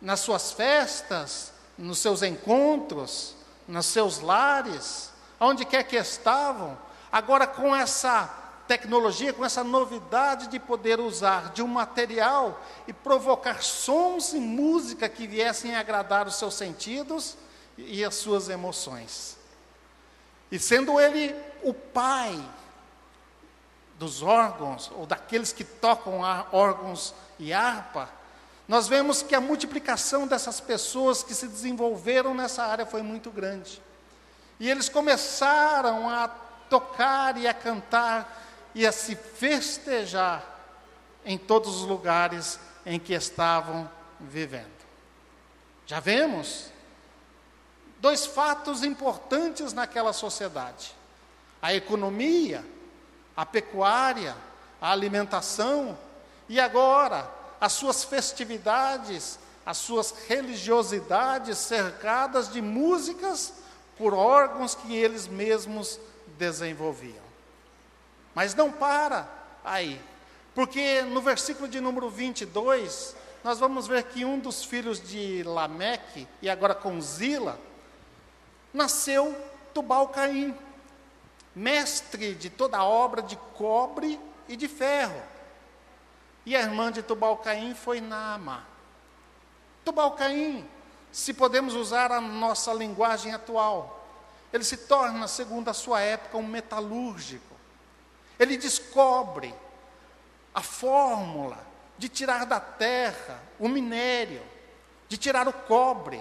nas 0.02 0.20
suas 0.22 0.52
festas, 0.52 1.51
nos 1.78 2.00
seus 2.00 2.22
encontros, 2.22 3.36
nos 3.68 3.86
seus 3.86 4.20
lares, 4.20 5.12
onde 5.40 5.66
quer 5.66 5.84
que 5.84 5.96
estavam. 5.96 6.78
Agora, 7.12 7.48
com 7.48 7.76
essa 7.76 8.30
tecnologia, 8.68 9.34
com 9.34 9.44
essa 9.44 9.64
novidade 9.64 10.48
de 10.48 10.60
poder 10.60 11.00
usar 11.00 11.52
de 11.52 11.62
um 11.62 11.68
material 11.68 12.62
e 12.88 12.94
provocar 12.94 13.62
sons 13.62 14.34
e 14.34 14.40
música 14.40 15.10
que 15.10 15.28
viessem 15.28 15.76
agradar 15.76 16.28
os 16.28 16.36
seus 16.36 16.54
sentidos 16.54 17.38
e 17.78 18.04
as 18.04 18.16
suas 18.16 18.48
emoções. 18.48 19.38
E 20.52 20.60
sendo 20.60 21.00
ele 21.00 21.36
o 21.64 21.74
pai 21.74 22.42
dos 23.98 24.24
órgãos, 24.24 24.92
ou 24.96 25.06
daqueles 25.06 25.54
que 25.54 25.64
tocam 25.64 26.22
órgãos 26.52 27.14
e 27.38 27.54
harpa, 27.54 28.10
nós 28.72 28.88
vemos 28.88 29.22
que 29.22 29.36
a 29.36 29.42
multiplicação 29.42 30.26
dessas 30.26 30.62
pessoas 30.62 31.22
que 31.22 31.36
se 31.36 31.46
desenvolveram 31.46 32.34
nessa 32.34 32.64
área 32.64 32.86
foi 32.86 33.02
muito 33.02 33.30
grande. 33.30 33.82
E 34.62 34.70
eles 34.70 34.88
começaram 34.88 36.10
a 36.10 36.30
tocar 36.70 37.36
e 37.36 37.50
a 37.50 37.54
cantar 37.54 38.72
e 38.74 38.88
a 38.88 38.94
se 38.94 39.14
festejar 39.14 40.42
em 41.26 41.38
todos 41.38 41.82
os 41.82 41.82
lugares 41.82 42.62
em 42.86 42.98
que 42.98 43.12
estavam 43.12 43.92
vivendo. 44.18 44.72
Já 45.86 46.00
vemos 46.00 46.68
dois 48.00 48.26
fatos 48.26 48.84
importantes 48.84 49.74
naquela 49.74 50.14
sociedade: 50.14 50.96
a 51.62 51.74
economia, 51.74 52.66
a 53.36 53.46
pecuária, 53.46 54.34
a 54.80 54.94
alimentação 54.94 55.98
e 56.48 56.58
agora 56.58 57.41
as 57.62 57.74
suas 57.74 58.04
festividades, 58.04 59.38
as 59.64 59.78
suas 59.78 60.12
religiosidades 60.28 61.60
cercadas 61.60 62.52
de 62.52 62.60
músicas 62.60 63.54
por 64.00 64.16
órgãos 64.16 64.74
que 64.74 64.96
eles 64.96 65.28
mesmos 65.28 66.00
desenvolviam. 66.40 67.24
Mas 68.34 68.56
não 68.56 68.72
para 68.72 69.30
aí, 69.64 70.02
porque 70.56 71.04
no 71.04 71.22
versículo 71.22 71.68
de 71.68 71.80
número 71.80 72.10
22, 72.10 73.16
nós 73.44 73.60
vamos 73.60 73.88
ver 73.88 74.06
que 74.06 74.26
um 74.26 74.40
dos 74.40 74.64
filhos 74.64 75.00
de 75.00 75.44
Lameque, 75.44 76.28
e 76.42 76.50
agora 76.50 76.74
com 76.74 77.00
Zila, 77.00 77.60
nasceu 78.74 79.36
Tubal-Caim, 79.72 80.58
mestre 81.56 82.34
de 82.34 82.50
toda 82.50 82.78
a 82.78 82.84
obra 82.84 83.22
de 83.22 83.36
cobre 83.54 84.20
e 84.48 84.56
de 84.56 84.68
ferro. 84.68 85.22
E 86.46 86.56
a 86.56 86.62
irmã 86.62 86.92
de 86.92 87.02
Tubal-Caim 87.04 87.76
foi 87.76 88.02
Naamá. 88.02 88.66
Tubal-Caim, 89.86 90.68
se 91.12 91.34
podemos 91.34 91.74
usar 91.74 92.12
a 92.12 92.22
nossa 92.22 92.74
linguagem 92.74 93.34
atual, 93.34 94.06
ele 94.52 94.64
se 94.64 94.78
torna, 94.78 95.28
segundo 95.28 95.70
a 95.70 95.74
sua 95.74 96.02
época, 96.02 96.38
um 96.38 96.46
metalúrgico 96.46 97.52
ele 98.42 98.58
descobre 98.58 99.54
a 100.52 100.64
fórmula 100.64 101.64
de 101.96 102.10
tirar 102.10 102.44
da 102.44 102.60
terra 102.60 103.40
o 103.60 103.70
minério, 103.70 104.42
de 105.08 105.16
tirar 105.16 105.48
o 105.48 105.54
cobre, 105.54 106.20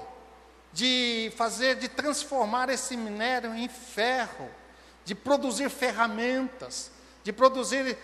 de 0.70 1.32
fazer, 1.34 1.76
de 1.76 1.88
transformar 1.88 2.68
esse 2.68 2.94
minério 2.94 3.54
em 3.54 3.66
ferro, 3.68 4.50
de 5.02 5.14
produzir 5.14 5.70
ferramentas, 5.70 6.90
de 7.24 7.32
produzir 7.32 7.96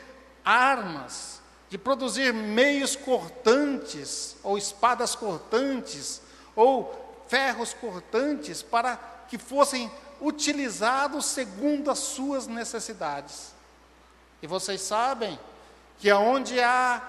armas, 0.42 1.42
de 1.68 1.76
produzir 1.76 2.32
meios 2.32 2.94
cortantes, 2.94 4.36
ou 4.42 4.56
espadas 4.56 5.14
cortantes, 5.14 6.22
ou 6.54 7.24
ferros 7.28 7.74
cortantes, 7.74 8.62
para 8.62 8.96
que 9.28 9.36
fossem 9.36 9.90
utilizados 10.20 11.26
segundo 11.26 11.90
as 11.90 11.98
suas 11.98 12.46
necessidades. 12.46 13.52
E 14.40 14.46
vocês 14.46 14.80
sabem 14.80 15.38
que 15.98 16.08
aonde 16.10 16.60
há 16.60 17.02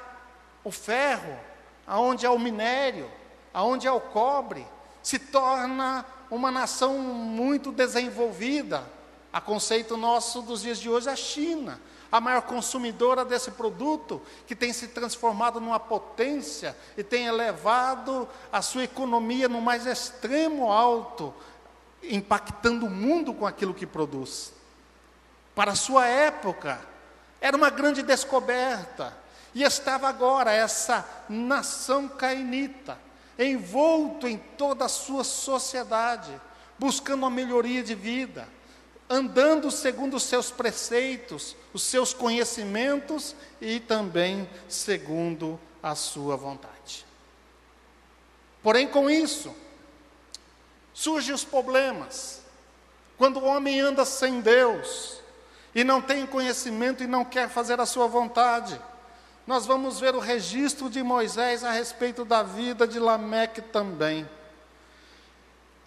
o 0.63 0.71
ferro, 0.71 1.37
aonde 1.85 2.25
há 2.25 2.31
o 2.31 2.39
minério, 2.39 3.09
aonde 3.53 3.87
há 3.87 3.93
o 3.93 4.01
cobre, 4.01 4.65
se 5.03 5.19
torna 5.19 6.05
uma 6.29 6.51
nação 6.51 6.97
muito 6.97 7.71
desenvolvida. 7.71 8.83
A 9.31 9.39
conceito 9.39 9.95
nosso 9.95 10.41
dos 10.41 10.61
dias 10.61 10.79
de 10.79 10.89
hoje 10.89 11.07
é 11.07 11.11
a 11.11 11.15
China, 11.15 11.79
a 12.11 12.21
maior 12.21 12.41
consumidora 12.41 13.25
desse 13.25 13.51
produto, 13.51 14.21
que 14.45 14.55
tem 14.55 14.71
se 14.71 14.87
transformado 14.87 15.59
numa 15.59 15.79
potência 15.79 16.75
e 16.95 17.03
tem 17.03 17.25
elevado 17.25 18.27
a 18.51 18.61
sua 18.61 18.83
economia 18.83 19.49
no 19.49 19.61
mais 19.61 19.85
extremo 19.85 20.71
alto, 20.71 21.33
impactando 22.03 22.85
o 22.85 22.89
mundo 22.89 23.33
com 23.33 23.45
aquilo 23.45 23.73
que 23.73 23.85
produz. 23.85 24.53
Para 25.53 25.71
a 25.71 25.75
sua 25.75 26.05
época, 26.07 26.79
era 27.41 27.57
uma 27.57 27.69
grande 27.69 28.01
descoberta. 28.01 29.15
E 29.53 29.63
estava 29.63 30.07
agora 30.07 30.51
essa 30.51 31.03
nação 31.27 32.07
cainita, 32.07 32.97
envolto 33.39 34.27
em 34.27 34.37
toda 34.37 34.85
a 34.85 34.89
sua 34.89 35.23
sociedade, 35.23 36.39
buscando 36.77 37.23
uma 37.23 37.29
melhoria 37.29 37.81
de 37.81 37.95
vida, 37.95 38.47
andando 39.09 39.71
segundo 39.71 40.17
os 40.17 40.23
seus 40.23 40.51
preceitos, 40.51 41.55
os 41.73 41.83
seus 41.83 42.13
conhecimentos 42.13 43.35
e 43.61 43.79
também 43.79 44.49
segundo 44.67 45.59
a 45.81 45.95
sua 45.95 46.35
vontade. 46.35 47.05
Porém, 48.61 48.87
com 48.87 49.09
isso, 49.09 49.55
surgem 50.93 51.33
os 51.33 51.45
problemas. 51.45 52.41
Quando 53.17 53.37
o 53.39 53.45
homem 53.45 53.79
anda 53.79 54.03
sem 54.05 54.41
Deus, 54.41 55.17
e 55.77 55.83
não 55.83 56.01
tem 56.01 56.25
conhecimento 56.25 57.03
e 57.03 57.07
não 57.07 57.23
quer 57.23 57.47
fazer 57.49 57.79
a 57.79 57.85
sua 57.85 58.07
vontade. 58.07 58.81
Nós 59.45 59.67
vamos 59.67 59.99
ver 59.99 60.15
o 60.15 60.19
registro 60.19 60.89
de 60.89 61.03
Moisés 61.03 61.63
a 61.63 61.69
respeito 61.69 62.25
da 62.25 62.41
vida 62.41 62.87
de 62.87 62.97
Lameque 62.97 63.61
também. 63.61 64.27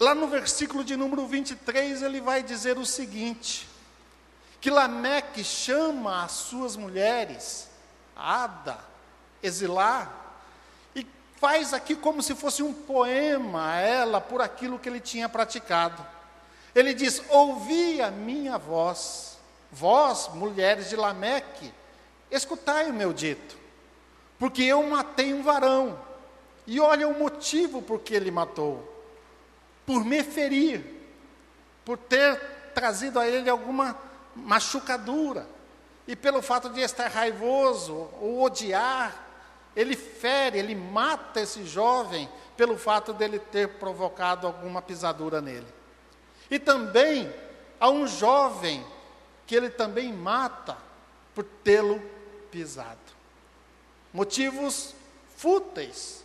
Lá 0.01 0.15
no 0.15 0.27
versículo 0.27 0.83
de 0.83 0.97
número 0.97 1.27
23, 1.27 2.01
ele 2.01 2.19
vai 2.19 2.41
dizer 2.41 2.75
o 2.79 2.85
seguinte: 2.87 3.69
que 4.59 4.71
Lameque 4.71 5.43
chama 5.43 6.23
as 6.23 6.31
suas 6.31 6.75
mulheres, 6.75 7.69
Ada, 8.15 8.79
Exilar, 9.43 10.11
e 10.95 11.05
faz 11.39 11.71
aqui 11.71 11.95
como 11.95 12.23
se 12.23 12.33
fosse 12.33 12.63
um 12.63 12.73
poema 12.73 13.73
a 13.73 13.75
ela 13.75 14.19
por 14.19 14.41
aquilo 14.41 14.79
que 14.79 14.89
ele 14.89 14.99
tinha 14.99 15.29
praticado. 15.29 16.03
Ele 16.73 16.95
diz: 16.95 17.21
Ouvi 17.29 18.01
a 18.01 18.09
minha 18.09 18.57
voz 18.57 19.37
Vós, 19.71 20.29
mulheres 20.33 20.89
de 20.89 20.95
Lameque, 20.95 21.71
escutai 22.31 22.89
o 22.89 22.93
meu 22.93 23.13
dito, 23.13 23.55
porque 24.39 24.63
eu 24.63 24.81
matei 24.81 25.31
um 25.31 25.43
varão, 25.43 25.99
e 26.65 26.79
olha 26.79 27.07
o 27.07 27.19
motivo 27.19 27.83
por 27.83 27.99
que 27.99 28.15
ele 28.15 28.31
matou: 28.31 28.91
por 29.91 30.05
me 30.05 30.23
ferir, 30.23 30.85
por 31.83 31.97
ter 31.97 32.39
trazido 32.73 33.19
a 33.19 33.27
ele 33.27 33.49
alguma 33.49 33.97
machucadura, 34.33 35.45
e 36.07 36.15
pelo 36.15 36.41
fato 36.41 36.69
de 36.69 36.79
estar 36.79 37.09
raivoso 37.09 38.07
ou 38.21 38.41
odiar, 38.41 39.27
ele 39.75 39.97
fere, 39.97 40.57
ele 40.57 40.75
mata 40.75 41.41
esse 41.41 41.65
jovem 41.65 42.29
pelo 42.55 42.77
fato 42.77 43.11
dele 43.11 43.37
ter 43.37 43.67
provocado 43.79 44.47
alguma 44.47 44.81
pisadura 44.81 45.41
nele. 45.41 45.67
E 46.49 46.57
também 46.57 47.29
há 47.77 47.89
um 47.89 48.07
jovem 48.07 48.85
que 49.45 49.53
ele 49.53 49.69
também 49.69 50.13
mata 50.13 50.77
por 51.35 51.43
tê-lo 51.43 52.01
pisado. 52.49 52.97
Motivos 54.13 54.95
fúteis. 55.35 56.23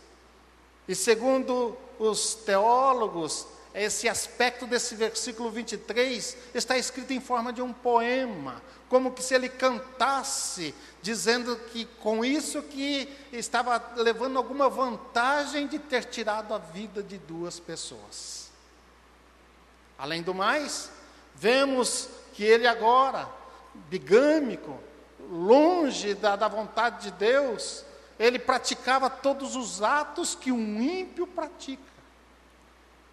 E 0.87 0.95
segundo 0.95 1.77
os 1.99 2.33
teólogos, 2.33 3.47
esse 3.83 4.09
aspecto 4.09 4.65
desse 4.65 4.95
versículo 4.95 5.51
23 5.51 6.35
está 6.53 6.77
escrito 6.77 7.13
em 7.13 7.21
forma 7.21 7.53
de 7.53 7.61
um 7.61 7.71
poema, 7.71 8.61
como 8.89 9.11
que 9.11 9.21
se 9.21 9.35
ele 9.35 9.49
cantasse, 9.49 10.73
dizendo 11.01 11.55
que 11.71 11.85
com 11.85 12.25
isso 12.25 12.63
que 12.63 13.07
estava 13.31 13.93
levando 13.97 14.37
alguma 14.37 14.67
vantagem 14.67 15.67
de 15.67 15.77
ter 15.77 16.05
tirado 16.05 16.53
a 16.53 16.57
vida 16.57 17.03
de 17.03 17.17
duas 17.17 17.59
pessoas. 17.59 18.49
Além 19.97 20.21
do 20.23 20.33
mais, 20.33 20.91
vemos 21.35 22.09
que 22.33 22.43
ele 22.43 22.67
agora, 22.67 23.29
bigâmico, 23.89 24.79
longe 25.29 26.13
da, 26.13 26.35
da 26.35 26.47
vontade 26.47 27.03
de 27.03 27.11
Deus, 27.11 27.83
ele 28.17 28.39
praticava 28.39 29.09
todos 29.09 29.55
os 29.55 29.83
atos 29.83 30.33
que 30.33 30.51
um 30.51 30.81
ímpio 30.81 31.27
pratica. 31.27 31.96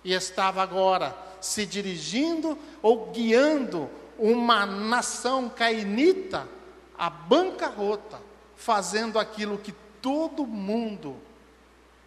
E 0.05 0.13
estava 0.13 0.63
agora 0.63 1.17
se 1.41 1.67
dirigindo 1.67 2.59
ou 2.83 3.11
guiando 3.11 3.91
uma 4.19 4.65
nação 4.65 5.49
cainita 5.49 6.49
à 6.97 7.11
bancarrota, 7.11 8.21
fazendo 8.55 9.19
aquilo 9.19 9.59
que 9.59 9.73
todo 10.01 10.47
mundo 10.47 11.17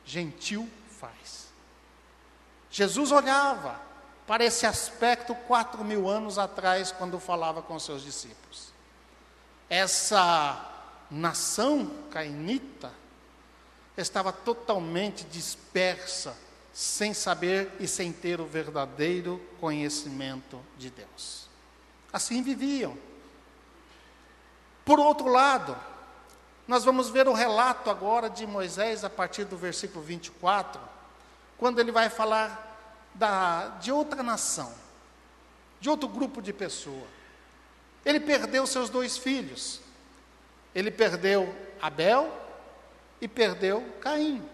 gentil 0.05 0.69
faz. 0.99 1.47
Jesus 2.69 3.11
olhava 3.11 3.81
para 4.25 4.43
esse 4.43 4.65
aspecto 4.65 5.33
quatro 5.33 5.83
mil 5.83 6.07
anos 6.07 6.37
atrás, 6.37 6.91
quando 6.91 7.19
falava 7.19 7.61
com 7.61 7.79
seus 7.79 8.03
discípulos. 8.03 8.73
Essa 9.69 10.73
nação 11.09 11.89
cainita 12.11 12.91
estava 13.97 14.31
totalmente 14.31 15.23
dispersa, 15.25 16.37
sem 16.77 17.11
saber 17.11 17.71
e 17.79 17.87
sem 17.87 18.13
ter 18.13 18.39
o 18.39 18.45
verdadeiro 18.45 19.41
conhecimento 19.59 20.63
de 20.77 20.91
Deus. 20.91 21.49
Assim 22.13 22.43
viviam. 22.43 22.95
Por 24.85 24.99
outro 24.99 25.27
lado, 25.27 25.75
nós 26.67 26.83
vamos 26.83 27.09
ver 27.09 27.27
o 27.27 27.33
relato 27.33 27.89
agora 27.89 28.29
de 28.29 28.45
Moisés 28.45 29.03
a 29.03 29.09
partir 29.09 29.45
do 29.45 29.57
versículo 29.57 30.05
24, 30.05 30.79
quando 31.57 31.79
ele 31.79 31.91
vai 31.91 32.11
falar 32.11 32.77
da, 33.15 33.69
de 33.79 33.91
outra 33.91 34.21
nação, 34.21 34.71
de 35.79 35.89
outro 35.89 36.07
grupo 36.07 36.43
de 36.43 36.53
pessoas. 36.53 37.09
Ele 38.05 38.19
perdeu 38.19 38.67
seus 38.67 38.87
dois 38.87 39.17
filhos. 39.17 39.81
Ele 40.75 40.91
perdeu 40.91 41.55
Abel 41.81 42.31
e 43.19 43.27
perdeu 43.27 43.81
Caim. 43.99 44.47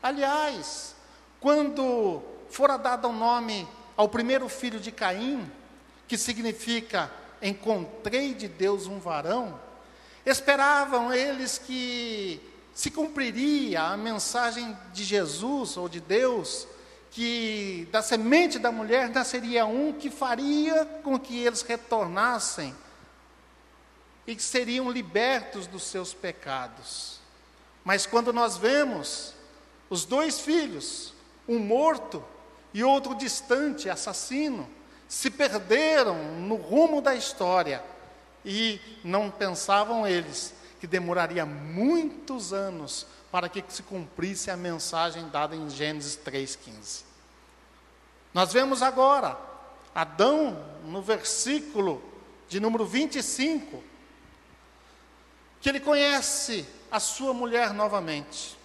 Aliás, 0.00 0.94
quando 1.40 2.22
fora 2.50 2.76
dado 2.76 3.08
o 3.08 3.12
nome 3.12 3.68
ao 3.96 4.08
primeiro 4.08 4.48
filho 4.48 4.80
de 4.80 4.90
Caim, 4.92 5.50
que 6.06 6.16
significa 6.16 7.10
encontrei 7.42 8.34
de 8.34 8.48
Deus 8.48 8.86
um 8.86 8.98
varão, 8.98 9.58
esperavam 10.24 11.12
eles 11.12 11.58
que 11.58 12.40
se 12.74 12.90
cumpriria 12.90 13.82
a 13.82 13.96
mensagem 13.96 14.76
de 14.92 15.04
Jesus 15.04 15.76
ou 15.76 15.88
de 15.88 16.00
Deus, 16.00 16.66
que 17.10 17.88
da 17.90 18.02
semente 18.02 18.58
da 18.58 18.70
mulher 18.70 19.08
nasceria 19.08 19.64
um 19.64 19.92
que 19.92 20.10
faria 20.10 20.84
com 21.02 21.18
que 21.18 21.38
eles 21.38 21.62
retornassem 21.62 22.74
e 24.26 24.36
que 24.36 24.42
seriam 24.42 24.90
libertos 24.90 25.66
dos 25.66 25.84
seus 25.84 26.12
pecados. 26.12 27.20
Mas 27.84 28.04
quando 28.04 28.32
nós 28.32 28.56
vemos 28.56 29.32
os 29.88 30.04
dois 30.04 30.40
filhos, 30.40 31.14
um 31.48 31.58
morto 31.58 32.24
e 32.72 32.82
outro 32.84 33.14
distante, 33.14 33.88
assassino, 33.88 34.68
se 35.08 35.30
perderam 35.30 36.16
no 36.40 36.56
rumo 36.56 37.00
da 37.00 37.14
história 37.14 37.82
e 38.44 38.80
não 39.02 39.30
pensavam 39.30 40.06
eles 40.06 40.54
que 40.80 40.86
demoraria 40.86 41.46
muitos 41.46 42.52
anos 42.52 43.06
para 43.30 43.48
que 43.48 43.64
se 43.68 43.82
cumprisse 43.82 44.50
a 44.50 44.56
mensagem 44.56 45.28
dada 45.28 45.54
em 45.54 45.68
Gênesis 45.70 46.18
3,15. 46.24 47.02
Nós 48.32 48.52
vemos 48.52 48.82
agora 48.82 49.38
Adão, 49.94 50.62
no 50.84 51.00
versículo 51.00 52.02
de 52.48 52.60
número 52.60 52.84
25, 52.84 53.82
que 55.58 55.70
ele 55.70 55.80
conhece 55.80 56.66
a 56.90 57.00
sua 57.00 57.32
mulher 57.32 57.72
novamente. 57.72 58.58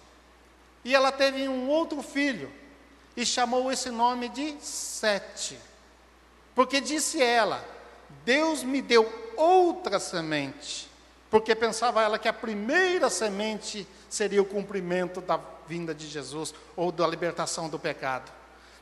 E 0.84 0.94
ela 0.94 1.10
teve 1.10 1.48
um 1.48 1.68
outro 1.68 2.02
filho, 2.02 2.52
e 3.16 3.26
chamou 3.26 3.70
esse 3.70 3.90
nome 3.90 4.28
de 4.28 4.56
Sete. 4.60 5.58
Porque 6.54 6.80
disse 6.80 7.22
ela: 7.22 7.64
Deus 8.24 8.62
me 8.62 8.80
deu 8.80 9.10
outra 9.36 9.98
semente. 9.98 10.90
Porque 11.30 11.54
pensava 11.54 12.02
ela 12.02 12.18
que 12.18 12.28
a 12.28 12.32
primeira 12.32 13.08
semente 13.08 13.88
seria 14.08 14.42
o 14.42 14.46
cumprimento 14.46 15.20
da 15.20 15.40
vinda 15.66 15.94
de 15.94 16.06
Jesus 16.06 16.54
ou 16.76 16.92
da 16.92 17.06
libertação 17.06 17.70
do 17.70 17.78
pecado. 17.78 18.30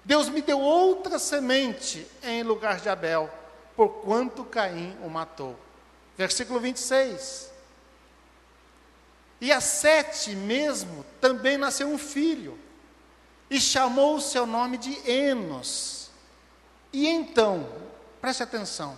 Deus 0.05 0.29
me 0.29 0.43
deu 0.43 0.59
outra 0.59 1.19
semente 1.19 2.07
em 2.23 2.43
lugar 2.43 2.81
de 2.81 2.89
Abel, 2.89 3.31
porquanto 3.77 4.45
Caim 4.45 4.97
o 5.05 5.09
matou. 5.09 5.57
Versículo 6.17 6.59
26. 6.59 7.51
E 9.41 9.53
a 9.53 9.61
Sete 9.61 10.35
mesmo 10.35 11.05
também 11.21 11.57
nasceu 11.57 11.89
um 11.89 11.99
filho, 11.99 12.59
e 13.51 13.61
chamou 13.61 14.15
o 14.17 14.21
seu 14.21 14.47
nome 14.47 14.79
de 14.79 14.97
Enos 15.11 16.01
e 16.93 17.07
então, 17.07 17.69
preste 18.21 18.43
atenção, 18.43 18.97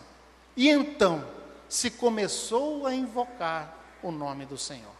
e 0.56 0.68
então 0.68 1.26
se 1.68 1.90
começou 1.90 2.86
a 2.86 2.94
invocar 2.94 3.74
o 4.02 4.10
nome 4.10 4.46
do 4.46 4.56
Senhor. 4.56 4.92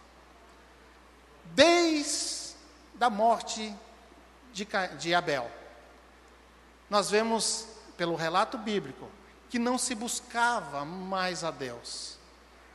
Desde 1.47 2.55
a 3.01 3.11
morte 3.11 3.75
de, 4.53 4.67
de 4.99 5.15
Abel, 5.15 5.51
nós 6.89 7.11
vemos 7.11 7.67
pelo 7.97 8.15
relato 8.15 8.59
bíblico 8.59 9.09
que 9.49 9.59
não 9.59 9.79
se 9.79 9.95
buscava 9.95 10.85
mais 10.85 11.45
a 11.45 11.51
Deus, 11.51 12.19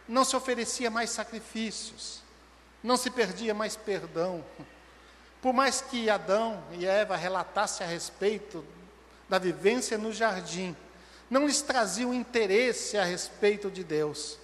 não 0.07 0.25
se 0.25 0.35
oferecia 0.35 0.89
mais 0.89 1.11
sacrifícios, 1.11 2.21
não 2.83 2.97
se 2.97 3.09
perdia 3.11 3.53
mais 3.53 3.75
perdão. 3.75 4.43
Por 5.47 5.53
mais 5.53 5.79
que 5.79 6.09
Adão 6.09 6.61
e 6.73 6.85
Eva 6.85 7.15
relatassem 7.15 7.87
a 7.87 7.89
respeito 7.89 8.65
da 9.29 9.39
vivência 9.39 9.97
no 9.97 10.11
jardim, 10.11 10.75
não 11.29 11.45
lhes 11.45 11.61
traziam 11.61 12.13
interesse 12.13 12.97
a 12.97 13.05
respeito 13.05 13.71
de 13.71 13.81
Deus. 13.81 14.37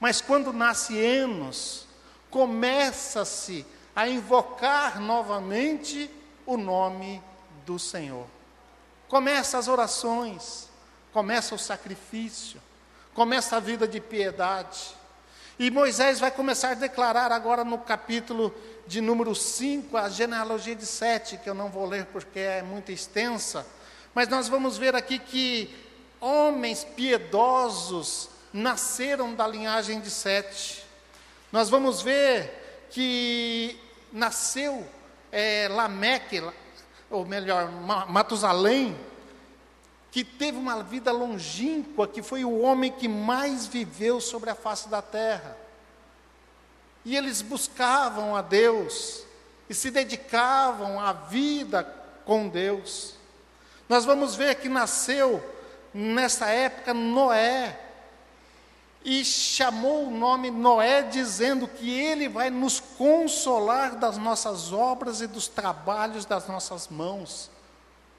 Mas 0.00 0.20
quando 0.20 0.52
nasce 0.52 0.98
Enos, 0.98 1.86
começa-se 2.28 3.64
a 3.94 4.08
invocar 4.08 4.98
novamente 4.98 6.10
o 6.44 6.56
nome 6.56 7.22
do 7.64 7.78
Senhor. 7.78 8.26
Começa 9.06 9.58
as 9.58 9.68
orações, 9.68 10.68
começa 11.12 11.54
o 11.54 11.58
sacrifício, 11.58 12.60
começa 13.14 13.56
a 13.56 13.60
vida 13.60 13.86
de 13.86 14.00
piedade. 14.00 14.97
E 15.58 15.72
Moisés 15.72 16.20
vai 16.20 16.30
começar 16.30 16.70
a 16.70 16.74
declarar 16.74 17.32
agora 17.32 17.64
no 17.64 17.78
capítulo 17.78 18.54
de 18.86 19.00
número 19.00 19.34
5, 19.34 19.96
a 19.96 20.08
genealogia 20.08 20.76
de 20.76 20.86
Sete, 20.86 21.36
que 21.36 21.50
eu 21.50 21.54
não 21.54 21.68
vou 21.68 21.84
ler 21.84 22.06
porque 22.06 22.38
é 22.38 22.62
muito 22.62 22.92
extensa, 22.92 23.66
mas 24.14 24.28
nós 24.28 24.46
vamos 24.46 24.78
ver 24.78 24.94
aqui 24.94 25.18
que 25.18 25.74
homens 26.20 26.84
piedosos 26.84 28.30
nasceram 28.52 29.34
da 29.34 29.48
linhagem 29.48 30.00
de 30.00 30.10
Sete. 30.10 30.84
Nós 31.50 31.68
vamos 31.68 32.02
ver 32.02 32.86
que 32.90 33.76
nasceu 34.12 34.86
é, 35.32 35.66
Lameque, 35.68 36.40
ou 37.10 37.26
melhor, 37.26 37.68
Matusalém, 38.08 38.96
que 40.10 40.24
teve 40.24 40.56
uma 40.56 40.82
vida 40.82 41.12
longínqua, 41.12 42.08
que 42.08 42.22
foi 42.22 42.44
o 42.44 42.60
homem 42.60 42.90
que 42.90 43.08
mais 43.08 43.66
viveu 43.66 44.20
sobre 44.20 44.50
a 44.50 44.54
face 44.54 44.88
da 44.88 45.02
terra. 45.02 45.56
E 47.04 47.16
eles 47.16 47.42
buscavam 47.42 48.34
a 48.34 48.42
Deus 48.42 49.24
e 49.68 49.74
se 49.74 49.90
dedicavam 49.90 50.98
à 50.98 51.12
vida 51.12 51.84
com 52.24 52.48
Deus. 52.48 53.14
Nós 53.88 54.04
vamos 54.04 54.34
ver 54.34 54.56
que 54.56 54.68
nasceu 54.68 55.42
nessa 55.92 56.46
época 56.48 56.92
Noé 56.92 57.78
e 59.04 59.24
chamou 59.24 60.08
o 60.08 60.10
nome 60.10 60.50
Noé, 60.50 61.02
dizendo 61.02 61.68
que 61.68 61.88
ele 61.90 62.28
vai 62.28 62.50
nos 62.50 62.80
consolar 62.80 63.96
das 63.96 64.18
nossas 64.18 64.72
obras 64.72 65.20
e 65.20 65.26
dos 65.26 65.48
trabalhos 65.48 66.24
das 66.24 66.46
nossas 66.48 66.88
mãos, 66.88 67.50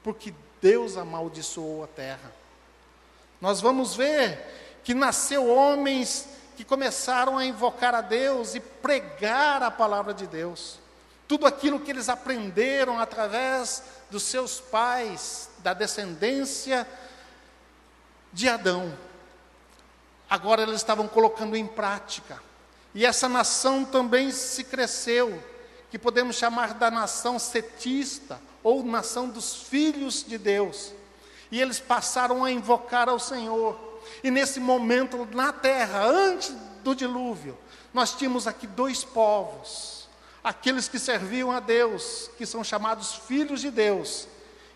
porque 0.02 0.34
Deus 0.60 0.96
amaldiçoou 0.96 1.84
a 1.84 1.86
terra. 1.86 2.32
Nós 3.40 3.60
vamos 3.60 3.94
ver 3.94 4.80
que 4.84 4.94
nasceu 4.94 5.48
homens 5.48 6.28
que 6.56 6.64
começaram 6.64 7.38
a 7.38 7.44
invocar 7.44 7.94
a 7.94 8.00
Deus 8.00 8.54
e 8.54 8.60
pregar 8.60 9.62
a 9.62 9.70
palavra 9.70 10.12
de 10.12 10.26
Deus. 10.26 10.78
Tudo 11.26 11.46
aquilo 11.46 11.80
que 11.80 11.90
eles 11.90 12.08
aprenderam 12.08 12.98
através 12.98 13.82
dos 14.10 14.24
seus 14.24 14.60
pais, 14.60 15.48
da 15.58 15.72
descendência 15.72 16.86
de 18.32 18.48
Adão. 18.48 18.92
Agora 20.28 20.62
eles 20.62 20.76
estavam 20.76 21.08
colocando 21.08 21.56
em 21.56 21.66
prática. 21.66 22.42
E 22.94 23.06
essa 23.06 23.28
nação 23.28 23.84
também 23.84 24.30
se 24.30 24.64
cresceu, 24.64 25.42
que 25.90 25.98
podemos 25.98 26.36
chamar 26.36 26.74
da 26.74 26.90
nação 26.90 27.38
setista, 27.38 28.40
ou 28.62 28.84
nação 28.84 29.28
dos 29.28 29.56
filhos 29.56 30.24
de 30.24 30.38
Deus. 30.38 30.92
E 31.50 31.60
eles 31.60 31.80
passaram 31.80 32.44
a 32.44 32.50
invocar 32.50 33.08
ao 33.08 33.18
Senhor. 33.18 33.76
E 34.22 34.30
nesse 34.30 34.60
momento 34.60 35.26
na 35.32 35.52
terra, 35.52 36.04
antes 36.04 36.54
do 36.84 36.94
dilúvio, 36.94 37.58
nós 37.92 38.14
tínhamos 38.14 38.46
aqui 38.46 38.66
dois 38.66 39.02
povos: 39.02 40.08
aqueles 40.44 40.88
que 40.88 40.98
serviam 40.98 41.50
a 41.50 41.60
Deus, 41.60 42.30
que 42.38 42.46
são 42.46 42.62
chamados 42.62 43.14
filhos 43.14 43.60
de 43.60 43.70
Deus, 43.70 44.28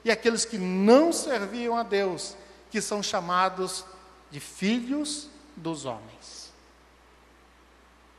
e 0.05 0.11
aqueles 0.11 0.45
que 0.45 0.59
não 0.59 1.13
serviam 1.13 1.77
a 1.77 1.83
Deus, 1.83 2.37
que 2.71 2.81
são 2.81 3.03
chamados 3.03 3.85
de 4.31 4.41
filhos 4.41 5.29
dos 5.57 5.85
homens. 5.85 6.53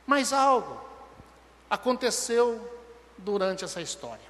Mas 0.06 0.32
algo 0.32 0.80
aconteceu 1.68 2.75
durante 3.18 3.64
essa 3.64 3.80
história. 3.80 4.24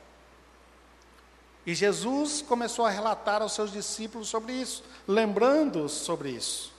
E 1.66 1.74
Jesus 1.74 2.42
começou 2.42 2.86
a 2.86 2.90
relatar 2.90 3.42
aos 3.42 3.52
seus 3.52 3.72
discípulos 3.72 4.28
sobre 4.28 4.52
isso, 4.52 4.84
lembrando-os 5.06 5.92
sobre 5.92 6.30
isso. 6.30 6.72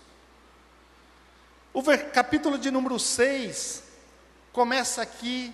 O 1.74 1.84
capítulo 2.14 2.58
de 2.58 2.72
número 2.72 2.98
6 2.98 3.84
começa 4.54 5.02
aqui 5.02 5.54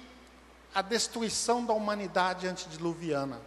a 0.73 0.81
destruição 0.81 1.65
da 1.65 1.73
humanidade 1.73 2.47
antediluviana. 2.47 3.41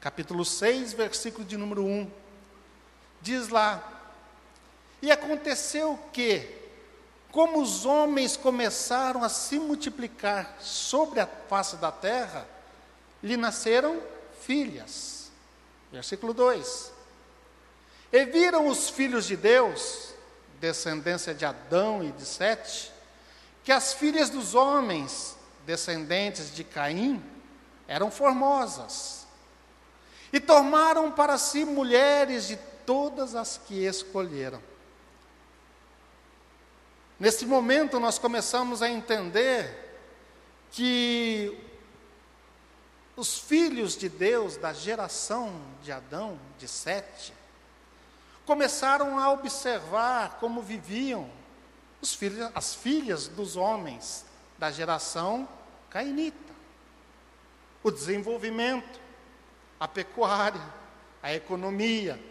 Capítulo 0.00 0.44
6, 0.44 0.92
versículo 0.92 1.44
de 1.44 1.56
número 1.56 1.84
1. 1.84 2.10
Diz 3.22 3.48
lá: 3.48 3.82
E 5.00 5.10
aconteceu 5.10 5.98
que, 6.12 6.63
como 7.34 7.60
os 7.60 7.84
homens 7.84 8.36
começaram 8.36 9.24
a 9.24 9.28
se 9.28 9.58
multiplicar 9.58 10.56
sobre 10.60 11.18
a 11.18 11.26
face 11.26 11.74
da 11.78 11.90
terra, 11.90 12.46
lhe 13.20 13.36
nasceram 13.36 14.00
filhas. 14.42 15.32
Versículo 15.90 16.32
2. 16.32 16.92
E 18.12 18.24
viram 18.26 18.68
os 18.68 18.88
filhos 18.88 19.24
de 19.26 19.36
Deus, 19.36 20.14
descendência 20.60 21.34
de 21.34 21.44
Adão 21.44 22.04
e 22.04 22.12
de 22.12 22.24
Sete, 22.24 22.92
que 23.64 23.72
as 23.72 23.92
filhas 23.92 24.30
dos 24.30 24.54
homens, 24.54 25.36
descendentes 25.66 26.54
de 26.54 26.62
Caim, 26.62 27.20
eram 27.88 28.12
formosas 28.12 29.26
e 30.32 30.38
tomaram 30.38 31.10
para 31.10 31.36
si 31.36 31.64
mulheres 31.64 32.46
de 32.46 32.56
todas 32.86 33.34
as 33.34 33.58
que 33.58 33.84
escolheram. 33.84 34.62
Nesse 37.24 37.46
momento, 37.46 37.98
nós 37.98 38.18
começamos 38.18 38.82
a 38.82 38.90
entender 38.90 39.96
que 40.70 41.58
os 43.16 43.38
filhos 43.38 43.96
de 43.96 44.10
Deus, 44.10 44.58
da 44.58 44.74
geração 44.74 45.58
de 45.82 45.90
Adão, 45.90 46.38
de 46.58 46.68
Sete, 46.68 47.32
começaram 48.44 49.18
a 49.18 49.32
observar 49.32 50.36
como 50.38 50.60
viviam 50.60 51.30
os 51.98 52.12
filhos, 52.12 52.50
as 52.54 52.74
filhas 52.74 53.26
dos 53.26 53.56
homens 53.56 54.26
da 54.58 54.70
geração 54.70 55.48
cainita. 55.88 56.52
O 57.82 57.90
desenvolvimento, 57.90 59.00
a 59.80 59.88
pecuária, 59.88 60.60
a 61.22 61.32
economia, 61.32 62.22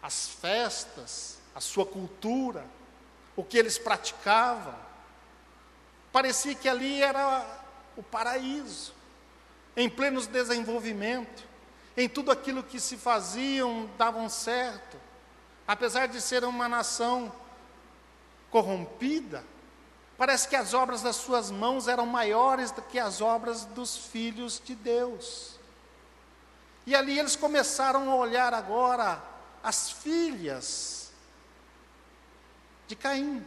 as 0.00 0.28
festas, 0.28 1.38
a 1.52 1.60
sua 1.60 1.84
cultura, 1.84 2.64
o 3.36 3.42
que 3.42 3.58
eles 3.58 3.78
praticavam. 3.78 4.74
Parecia 6.12 6.54
que 6.54 6.68
ali 6.68 7.02
era 7.02 7.46
o 7.96 8.02
paraíso, 8.02 8.92
em 9.76 9.88
pleno 9.88 10.20
desenvolvimento, 10.26 11.44
em 11.96 12.08
tudo 12.08 12.30
aquilo 12.30 12.62
que 12.62 12.78
se 12.78 12.96
faziam 12.96 13.88
davam 13.98 14.28
certo, 14.28 14.98
apesar 15.66 16.06
de 16.06 16.20
ser 16.20 16.44
uma 16.44 16.68
nação 16.68 17.32
corrompida, 18.50 19.42
parece 20.18 20.46
que 20.46 20.56
as 20.56 20.74
obras 20.74 21.02
das 21.02 21.16
suas 21.16 21.50
mãos 21.50 21.88
eram 21.88 22.04
maiores 22.04 22.70
do 22.70 22.82
que 22.82 22.98
as 22.98 23.20
obras 23.20 23.64
dos 23.64 23.96
filhos 23.96 24.60
de 24.62 24.74
Deus. 24.74 25.58
E 26.86 26.94
ali 26.94 27.18
eles 27.18 27.36
começaram 27.36 28.10
a 28.10 28.14
olhar 28.16 28.52
agora 28.52 29.22
as 29.62 29.90
filhas 29.90 31.01
de 32.92 32.96
Caim. 32.96 33.44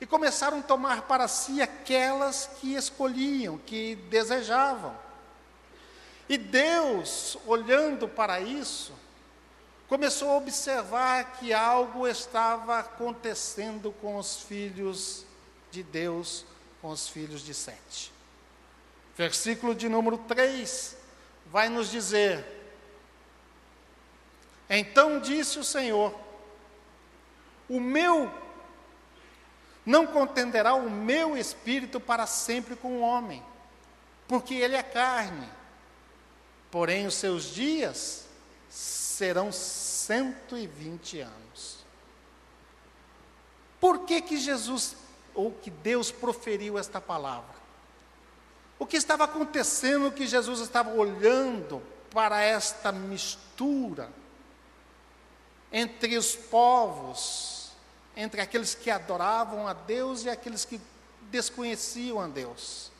E 0.00 0.06
começaram 0.06 0.60
a 0.60 0.62
tomar 0.62 1.02
para 1.02 1.28
si 1.28 1.60
aquelas 1.60 2.48
que 2.58 2.74
escolhiam, 2.74 3.58
que 3.58 3.94
desejavam. 4.08 4.96
E 6.28 6.38
Deus, 6.38 7.36
olhando 7.46 8.08
para 8.08 8.40
isso, 8.40 8.94
começou 9.86 10.30
a 10.30 10.36
observar 10.38 11.38
que 11.38 11.52
algo 11.52 12.08
estava 12.08 12.78
acontecendo 12.78 13.92
com 14.00 14.16
os 14.16 14.38
filhos 14.38 15.26
de 15.70 15.82
Deus, 15.82 16.46
com 16.80 16.88
os 16.88 17.06
filhos 17.08 17.42
de 17.42 17.52
Sete. 17.52 18.12
Versículo 19.14 19.74
de 19.74 19.90
número 19.90 20.16
3 20.16 20.96
vai 21.46 21.68
nos 21.68 21.90
dizer: 21.90 22.44
Então 24.70 25.20
disse 25.20 25.58
o 25.58 25.64
Senhor: 25.64 26.31
O 27.68 27.80
meu 27.80 28.30
não 29.84 30.06
contenderá 30.06 30.74
o 30.74 30.88
meu 30.88 31.36
espírito 31.36 31.98
para 32.00 32.26
sempre 32.26 32.76
com 32.76 32.98
o 32.98 33.00
homem, 33.00 33.42
porque 34.28 34.54
ele 34.54 34.76
é 34.76 34.82
carne. 34.82 35.48
Porém, 36.70 37.06
os 37.06 37.14
seus 37.14 37.44
dias 37.44 38.26
serão 38.68 39.52
120 39.52 41.20
anos. 41.20 41.84
Por 43.80 44.00
que 44.00 44.22
que 44.22 44.36
Jesus 44.36 44.96
ou 45.34 45.50
que 45.50 45.70
Deus 45.70 46.10
proferiu 46.10 46.78
esta 46.78 47.00
palavra? 47.00 47.54
O 48.78 48.86
que 48.86 48.96
estava 48.96 49.24
acontecendo 49.24 50.12
que 50.12 50.26
Jesus 50.26 50.60
estava 50.60 50.90
olhando 50.90 51.82
para 52.10 52.40
esta 52.42 52.92
mistura 52.92 54.08
entre 55.72 56.18
os 56.18 56.36
povos, 56.36 57.70
entre 58.16 58.40
aqueles 58.40 58.74
que 58.74 58.90
adoravam 58.90 59.66
a 59.66 59.72
Deus 59.72 60.24
e 60.24 60.30
aqueles 60.30 60.64
que 60.64 60.80
desconheciam 61.30 62.20
a 62.20 62.28
Deus. 62.28 62.92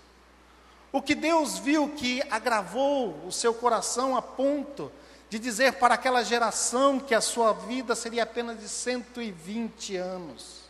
O 0.90 1.02
que 1.02 1.14
Deus 1.14 1.58
viu 1.58 1.90
que 1.90 2.22
agravou 2.30 3.26
o 3.26 3.32
seu 3.32 3.52
coração 3.52 4.16
a 4.16 4.22
ponto 4.22 4.90
de 5.28 5.38
dizer 5.38 5.74
para 5.74 5.94
aquela 5.94 6.22
geração 6.22 7.00
que 7.00 7.14
a 7.14 7.20
sua 7.20 7.52
vida 7.52 7.94
seria 7.94 8.22
apenas 8.22 8.60
de 8.60 8.68
120 8.68 9.96
anos. 9.96 10.62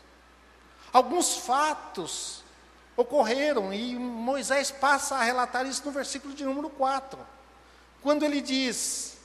Alguns 0.93 1.37
fatos 1.37 2.45
ocorreram, 2.97 3.73
e 3.73 3.97
Moisés 3.97 4.71
passa 4.71 5.17
a 5.17 5.23
relatar 5.25 5.67
isso 5.67 5.83
no 5.85 5.91
versículo 5.91 6.35
de 6.35 6.45
número 6.45 6.71
4, 6.71 7.19
quando 8.03 8.25
ele 8.25 8.41
diz: 8.41 9.17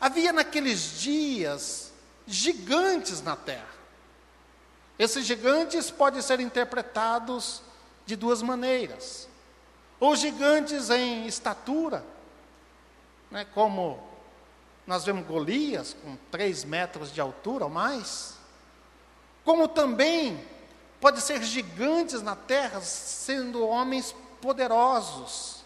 Havia 0.00 0.32
naqueles 0.32 0.98
dias 0.98 1.85
gigantes 2.26 3.22
na 3.22 3.36
terra. 3.36 3.76
Esses 4.98 5.26
gigantes 5.26 5.90
podem 5.90 6.22
ser 6.22 6.40
interpretados 6.40 7.62
de 8.04 8.16
duas 8.16 8.42
maneiras. 8.42 9.28
Ou 10.00 10.16
gigantes 10.16 10.90
em 10.90 11.26
estatura, 11.26 12.04
né, 13.30 13.46
como 13.54 14.02
nós 14.86 15.04
vemos 15.04 15.26
Golias, 15.26 15.96
com 16.02 16.16
três 16.30 16.64
metros 16.64 17.12
de 17.12 17.20
altura 17.20 17.64
ou 17.64 17.70
mais, 17.70 18.36
como 19.44 19.68
também 19.68 20.42
pode 21.00 21.20
ser 21.20 21.42
gigantes 21.42 22.22
na 22.22 22.36
terra, 22.36 22.80
sendo 22.80 23.66
homens 23.66 24.14
poderosos, 24.40 25.64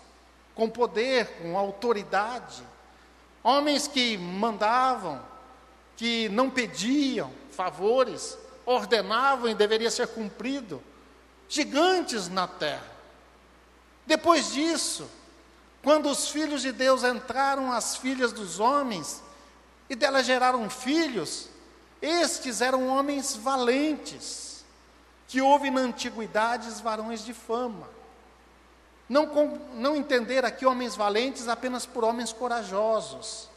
com 0.55 0.69
poder, 0.69 1.39
com 1.41 1.57
autoridade, 1.57 2.63
homens 3.43 3.87
que 3.87 4.17
mandavam, 4.17 5.23
que 6.01 6.31
não 6.31 6.49
pediam 6.49 7.31
favores, 7.51 8.39
ordenavam 8.65 9.51
e 9.51 9.55
deveria 9.55 9.91
ser 9.91 10.09
cumprido, 10.09 10.83
gigantes 11.47 12.27
na 12.27 12.49
terra. 12.49 12.91
Depois 14.07 14.51
disso, 14.51 15.07
quando 15.83 16.09
os 16.09 16.31
filhos 16.31 16.63
de 16.63 16.73
Deus 16.73 17.05
entraram 17.05 17.71
as 17.71 17.99
filhas 17.99 18.33
dos 18.33 18.59
homens 18.59 19.23
e 19.91 19.95
delas 19.95 20.25
geraram 20.25 20.71
filhos, 20.71 21.51
estes 22.01 22.63
eram 22.63 22.89
homens 22.89 23.37
valentes, 23.37 24.65
que 25.29 25.43
houve 25.43 25.71
na 25.71 25.83
antiguidade 25.83 26.71
varões 26.83 27.23
de 27.23 27.35
fama. 27.35 27.87
Não, 29.07 29.27
não 29.75 29.95
entender 29.95 30.47
aqui 30.47 30.65
homens 30.65 30.97
valentes 30.97 31.47
apenas 31.47 31.85
por 31.85 32.05
homens 32.05 32.33
corajosos, 32.33 33.51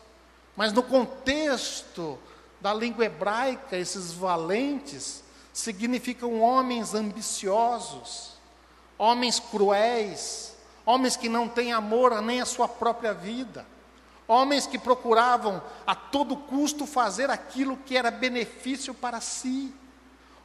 mas 0.58 0.73
no 0.73 0.84
contexto 0.84 2.19
da 2.63 2.73
língua 2.73 3.04
hebraica, 3.04 3.76
esses 3.76 4.13
valentes 4.13 5.21
significam 5.52 6.39
homens 6.39 6.95
ambiciosos, 6.95 8.38
homens 8.97 9.38
cruéis, 9.38 10.56
homens 10.86 11.17
que 11.17 11.28
não 11.28 11.49
têm 11.49 11.73
amor 11.73 12.21
nem 12.21 12.39
a 12.39 12.45
sua 12.45 12.69
própria 12.69 13.13
vida, 13.13 13.65
homens 14.26 14.65
que 14.65 14.80
procuravam 14.80 15.62
a 15.86 15.93
todo 15.93 16.38
custo 16.38 16.88
fazer 16.88 17.30
aquilo 17.30 17.76
que 17.76 17.97
era 17.97 18.10
benefício 18.10 18.93
para 18.93 19.19
si 19.19 19.73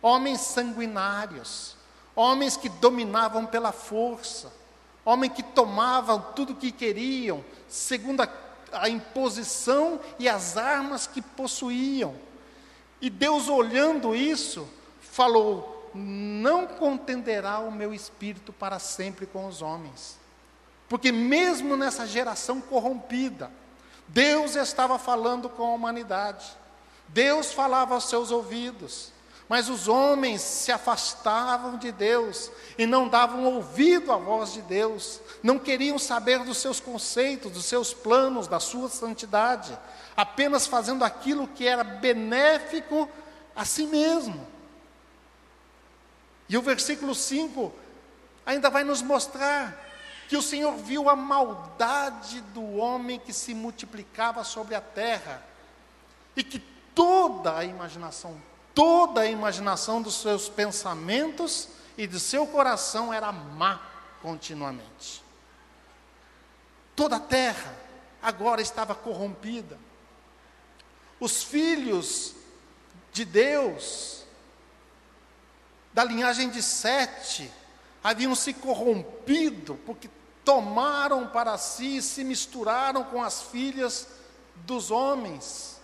homens 0.03 0.41
sanguinários, 0.41 1.77
homens 2.17 2.57
que 2.57 2.69
dominavam 2.69 3.47
pela 3.47 3.71
força, 3.71 4.53
homens 5.05 5.35
que 5.35 5.43
tomavam 5.43 6.21
tudo 6.35 6.57
que 6.57 6.73
queriam, 6.73 7.45
segundo 7.69 8.23
a, 8.23 8.29
a 8.73 8.89
imposição 8.89 10.01
e 10.19 10.29
as 10.29 10.57
armas 10.57 11.07
que 11.07 11.23
possuíam. 11.23 12.15
E 13.01 13.09
Deus, 13.09 13.49
olhando 13.49 14.15
isso, 14.15 14.69
falou: 15.01 15.91
Não 15.95 16.67
contenderá 16.67 17.59
o 17.59 17.71
meu 17.71 17.95
espírito 17.95 18.53
para 18.53 18.79
sempre 18.79 19.27
com 19.27 19.47
os 19.47 19.63
homens. 19.63 20.19
Porque, 20.89 21.13
mesmo 21.13 21.77
nessa 21.77 22.07
geração 22.07 22.61
corrompida, 22.61 23.51
Deus 24.09 24.57
estava 24.57 24.99
falando 24.99 25.49
com 25.49 25.65
a 25.65 25.75
humanidade. 25.75 26.47
Deus 27.09 27.53
falava 27.53 27.95
aos 27.95 28.09
seus 28.09 28.31
ouvidos. 28.31 29.13
Mas 29.49 29.71
os 29.71 29.89
homens 29.89 30.43
se 30.43 30.71
afastavam 30.71 31.79
de 31.79 31.91
Deus 31.91 32.51
e 32.77 32.85
não 32.85 33.09
davam 33.09 33.45
ouvido 33.45 34.13
à 34.13 34.17
voz 34.17 34.53
de 34.53 34.61
Deus, 34.61 35.21
não 35.43 35.59
queriam 35.59 35.99
saber 35.99 36.45
dos 36.45 36.59
seus 36.59 36.81
conceitos, 36.81 37.51
dos 37.51 37.65
seus 37.65 37.95
planos, 37.95 38.47
da 38.47 38.61
sua 38.61 38.91
santidade, 38.91 39.77
apenas 40.15 40.67
fazendo 40.67 41.03
aquilo 41.03 41.49
que 41.49 41.67
era 41.67 41.83
benéfico 41.83 43.09
a 43.57 43.65
si 43.65 43.87
mesmo. 43.87 44.47
E 46.47 46.59
o 46.59 46.63
versículo 46.63 47.15
5 47.15 47.73
ainda 48.45 48.69
vai 48.69 48.85
nos 48.85 49.01
mostrar 49.01 49.87
que 50.29 50.37
o 50.37 50.43
Senhor 50.43 50.77
viu 50.77 51.09
a 51.09 51.17
maldade 51.17 52.43
do 52.53 52.77
homem 52.77 53.19
que 53.19 53.33
se 53.33 53.55
multiplicava 53.55 54.45
sobre 54.45 54.75
a 54.75 54.81
terra 54.81 55.43
e 56.37 56.43
que 56.43 56.59
toda 56.95 57.57
a 57.57 57.65
imaginação 57.65 58.39
toda 58.79 59.23
a 59.23 59.27
imaginação 59.27 60.01
dos 60.01 60.23
seus 60.23 60.49
pensamentos 60.49 61.67
e 61.97 62.07
do 62.07 62.21
seu 62.21 62.47
coração 62.47 63.13
era 63.13 63.33
má 63.33 63.83
continuamente. 64.23 65.21
Toda 66.95 67.17
a 67.17 67.21
terra 67.21 67.75
agora 68.23 68.63
estava 68.63 68.95
corrompida. 68.95 69.77
Os 71.19 71.43
filhos 71.43 72.37
de 73.13 73.25
Deus, 73.25 74.23
da 75.93 76.05
linhagem 76.05 76.49
de 76.49 76.63
Sete, 76.63 77.51
haviam 78.01 78.33
se 78.37 78.55
corrompido 78.55 79.75
porque 79.85 80.09
tomaram 80.45 81.27
para 81.27 81.59
si 81.59 81.97
e 81.97 82.03
se 82.03 82.23
misturaram 82.23 83.03
com 83.03 83.21
as 83.25 83.43
filhas 83.43 84.07
dos 84.55 84.93
homens. 84.93 85.78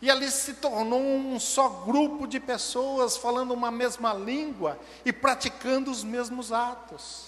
E 0.00 0.10
ali 0.10 0.30
se 0.30 0.54
tornou 0.54 1.00
um 1.00 1.40
só 1.40 1.68
grupo 1.68 2.26
de 2.26 2.38
pessoas 2.38 3.16
falando 3.16 3.52
uma 3.52 3.70
mesma 3.70 4.12
língua 4.12 4.78
e 5.04 5.12
praticando 5.12 5.90
os 5.90 6.04
mesmos 6.04 6.52
atos. 6.52 7.26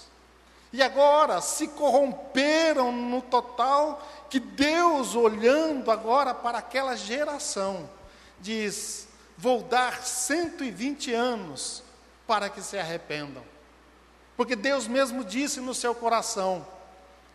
E 0.71 0.83
agora 0.83 1.41
se 1.41 1.67
corromperam 1.69 2.91
no 2.91 3.23
total, 3.23 4.07
que 4.29 4.39
Deus, 4.39 5.15
olhando 5.15 5.89
agora 5.89 6.33
para 6.33 6.59
aquela 6.59 6.95
geração, 6.95 7.89
diz: 8.39 9.07
Vou 9.35 9.63
dar 9.63 10.03
120 10.03 11.11
anos 11.11 11.81
para 12.27 12.49
que 12.49 12.61
se 12.61 12.77
arrependam. 12.77 13.43
Porque 14.37 14.55
Deus 14.55 14.87
mesmo 14.87 15.23
disse 15.23 15.59
no 15.59 15.73
seu 15.73 15.95
coração, 15.95 16.65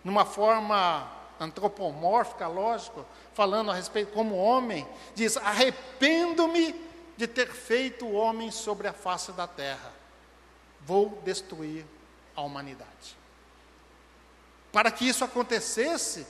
numa 0.04 0.24
forma 0.24 1.10
antropomórfica, 1.40 2.46
lógico, 2.46 3.04
falando 3.34 3.70
a 3.70 3.74
respeito 3.74 4.12
como 4.12 4.36
homem, 4.36 4.86
diz: 5.14 5.36
Arrependo-me 5.36 6.74
de 7.16 7.26
ter 7.26 7.52
feito 7.52 8.06
o 8.06 8.12
homem 8.12 8.50
sobre 8.50 8.88
a 8.88 8.92
face 8.92 9.32
da 9.32 9.46
terra, 9.46 9.92
vou 10.80 11.20
destruir 11.24 11.84
a 12.34 12.42
humanidade. 12.42 13.16
Para 14.72 14.90
que 14.90 15.06
isso 15.06 15.24
acontecesse, 15.24 16.26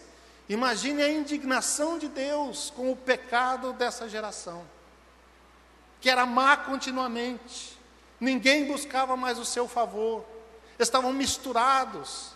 imagine 0.49 1.03
a 1.03 1.11
indignação 1.11 1.99
de 1.99 2.09
Deus 2.09 2.71
com 2.71 2.93
o 2.93 2.97
pecado 2.97 3.73
dessa 3.73 4.09
geração, 4.09 4.64
que 6.01 6.11
era 6.11 6.27
má 6.27 6.57
continuamente, 6.57 7.79
ninguém 8.21 8.67
buscava 8.67 9.17
mais 9.17 9.38
o 9.38 9.47
seu 9.47 9.67
favor, 9.67 10.25
estavam 10.79 11.12
misturados 11.12 12.33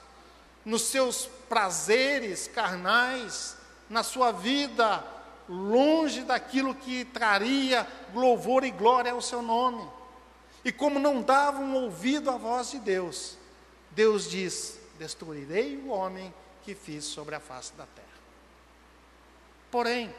nos 0.65 0.83
seus 0.83 1.27
prazeres 1.49 2.49
carnais, 2.49 3.58
na 3.89 4.03
sua 4.03 4.33
vida, 4.33 5.05
longe 5.49 6.23
daquilo 6.23 6.75
que 6.75 7.05
traria 7.07 7.87
louvor 8.15 8.65
e 8.65 8.71
glória 8.71 9.13
ao 9.13 9.23
seu 9.23 9.41
nome. 9.41 9.89
E 10.65 10.73
como 10.73 10.99
não 10.99 11.23
davam 11.23 11.75
ouvido 11.75 12.31
à 12.31 12.37
voz 12.37 12.71
de 12.71 12.79
Deus, 12.79 13.39
Deus 13.93 14.29
diz: 14.29 14.79
Destruirei 14.99 15.77
o 15.79 15.89
homem 15.89 16.35
que 16.63 16.75
fiz 16.75 17.05
sobre 17.05 17.35
a 17.35 17.41
face 17.41 17.73
da 17.75 17.87
terra. 17.87 18.07
Porém, 19.71 20.15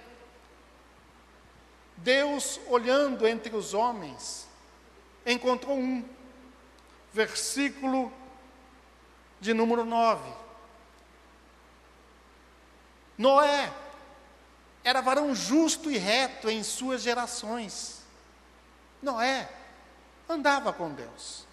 Deus, 1.98 2.60
olhando 2.68 3.28
entre 3.28 3.56
os 3.56 3.74
homens, 3.74 4.48
encontrou 5.26 5.78
um, 5.78 6.04
versículo 7.14 8.12
de 9.40 9.54
número 9.54 9.86
9. 9.86 10.49
Noé 13.20 13.70
era 14.82 15.02
varão 15.02 15.36
justo 15.36 15.92
e 15.92 15.98
reto 15.98 16.50
em 16.50 16.64
suas 16.64 17.02
gerações. 17.02 18.00
Noé 19.02 19.50
andava 20.30 20.72
com 20.72 20.90
Deus. 20.90 21.46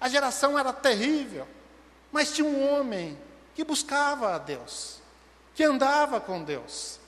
A 0.00 0.08
geração 0.08 0.58
era 0.58 0.72
terrível, 0.72 1.46
mas 2.10 2.32
tinha 2.32 2.48
um 2.48 2.72
homem 2.72 3.18
que 3.54 3.62
buscava 3.62 4.34
a 4.34 4.38
Deus, 4.38 4.98
que 5.54 5.62
andava 5.62 6.18
com 6.18 6.42
Deus, 6.42 6.98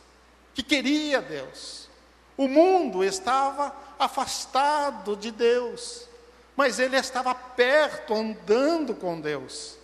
que 0.52 0.62
queria 0.62 1.22
Deus. 1.22 1.88
O 2.36 2.46
mundo 2.46 3.02
estava 3.02 3.74
afastado 3.98 5.16
de 5.16 5.30
Deus, 5.30 6.06
mas 6.54 6.78
ele 6.78 6.96
estava 6.96 7.34
perto, 7.34 8.12
andando 8.12 8.94
com 8.94 9.18
Deus. 9.18 9.78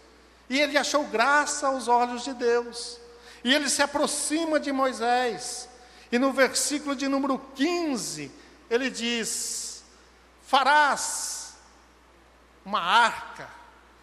E 0.50 0.60
ele 0.60 0.76
achou 0.76 1.04
graça 1.04 1.68
aos 1.68 1.88
olhos 1.88 2.24
de 2.24 2.34
Deus. 2.34 2.99
E 3.42 3.54
ele 3.54 3.68
se 3.68 3.82
aproxima 3.82 4.60
de 4.60 4.70
Moisés. 4.72 5.68
E 6.12 6.18
no 6.18 6.32
versículo 6.32 6.94
de 6.94 7.08
número 7.08 7.38
15, 7.38 8.30
ele 8.68 8.90
diz: 8.90 9.82
Farás 10.46 11.54
uma 12.64 12.80
arca 12.80 13.48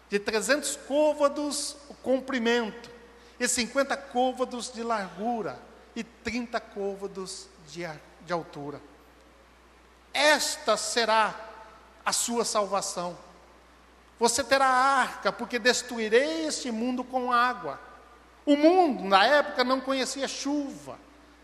de 0.08 0.18
300 0.18 0.76
côvados 0.88 1.76
o 1.88 1.94
comprimento, 1.94 2.90
e 3.38 3.46
50 3.46 3.96
côvados 3.96 4.72
de 4.72 4.82
largura, 4.82 5.60
e 5.94 6.02
30 6.02 6.58
côvados 6.60 7.46
de, 7.68 7.86
de 8.24 8.32
altura. 8.32 8.80
Esta 10.12 10.76
será 10.76 11.34
a 12.04 12.12
sua 12.12 12.44
salvação. 12.44 13.16
Você 14.18 14.42
terá 14.42 14.66
arca, 14.66 15.30
porque 15.30 15.58
destruirei 15.58 16.46
este 16.46 16.72
mundo 16.72 17.04
com 17.04 17.30
água 17.30 17.87
o 18.48 18.56
mundo, 18.56 19.04
na 19.04 19.26
época, 19.26 19.62
não 19.62 19.78
conhecia 19.78 20.26
chuva, 20.26 20.98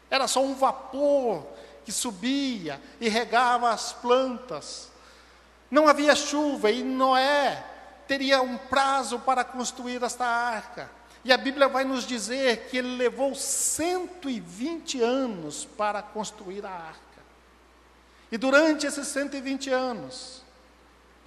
era 0.09 0.27
só 0.27 0.43
um 0.43 0.55
vapor 0.55 1.47
que 1.85 1.93
subia 1.93 2.81
e 2.99 3.11
regava 3.11 3.69
as 3.69 3.93
plantas. 3.93 4.91
Não 5.71 5.87
havia 5.87 6.17
chuva 6.17 6.71
e 6.71 6.83
Noé 6.83 7.63
teria 8.09 8.41
um 8.41 8.57
prazo 8.57 9.19
para 9.19 9.45
construir 9.45 10.03
esta 10.03 10.25
arca. 10.25 10.91
E 11.23 11.31
a 11.31 11.37
Bíblia 11.37 11.69
vai 11.69 11.85
nos 11.85 12.07
dizer 12.07 12.69
que 12.71 12.79
ele 12.79 12.97
levou 12.97 13.35
120 13.35 15.03
anos 15.03 15.67
para 15.77 16.01
construir 16.01 16.65
a 16.65 16.71
arca. 16.71 17.01
E 18.33 18.39
durante 18.39 18.87
esses 18.87 19.09
120 19.09 19.69
anos, 19.69 20.43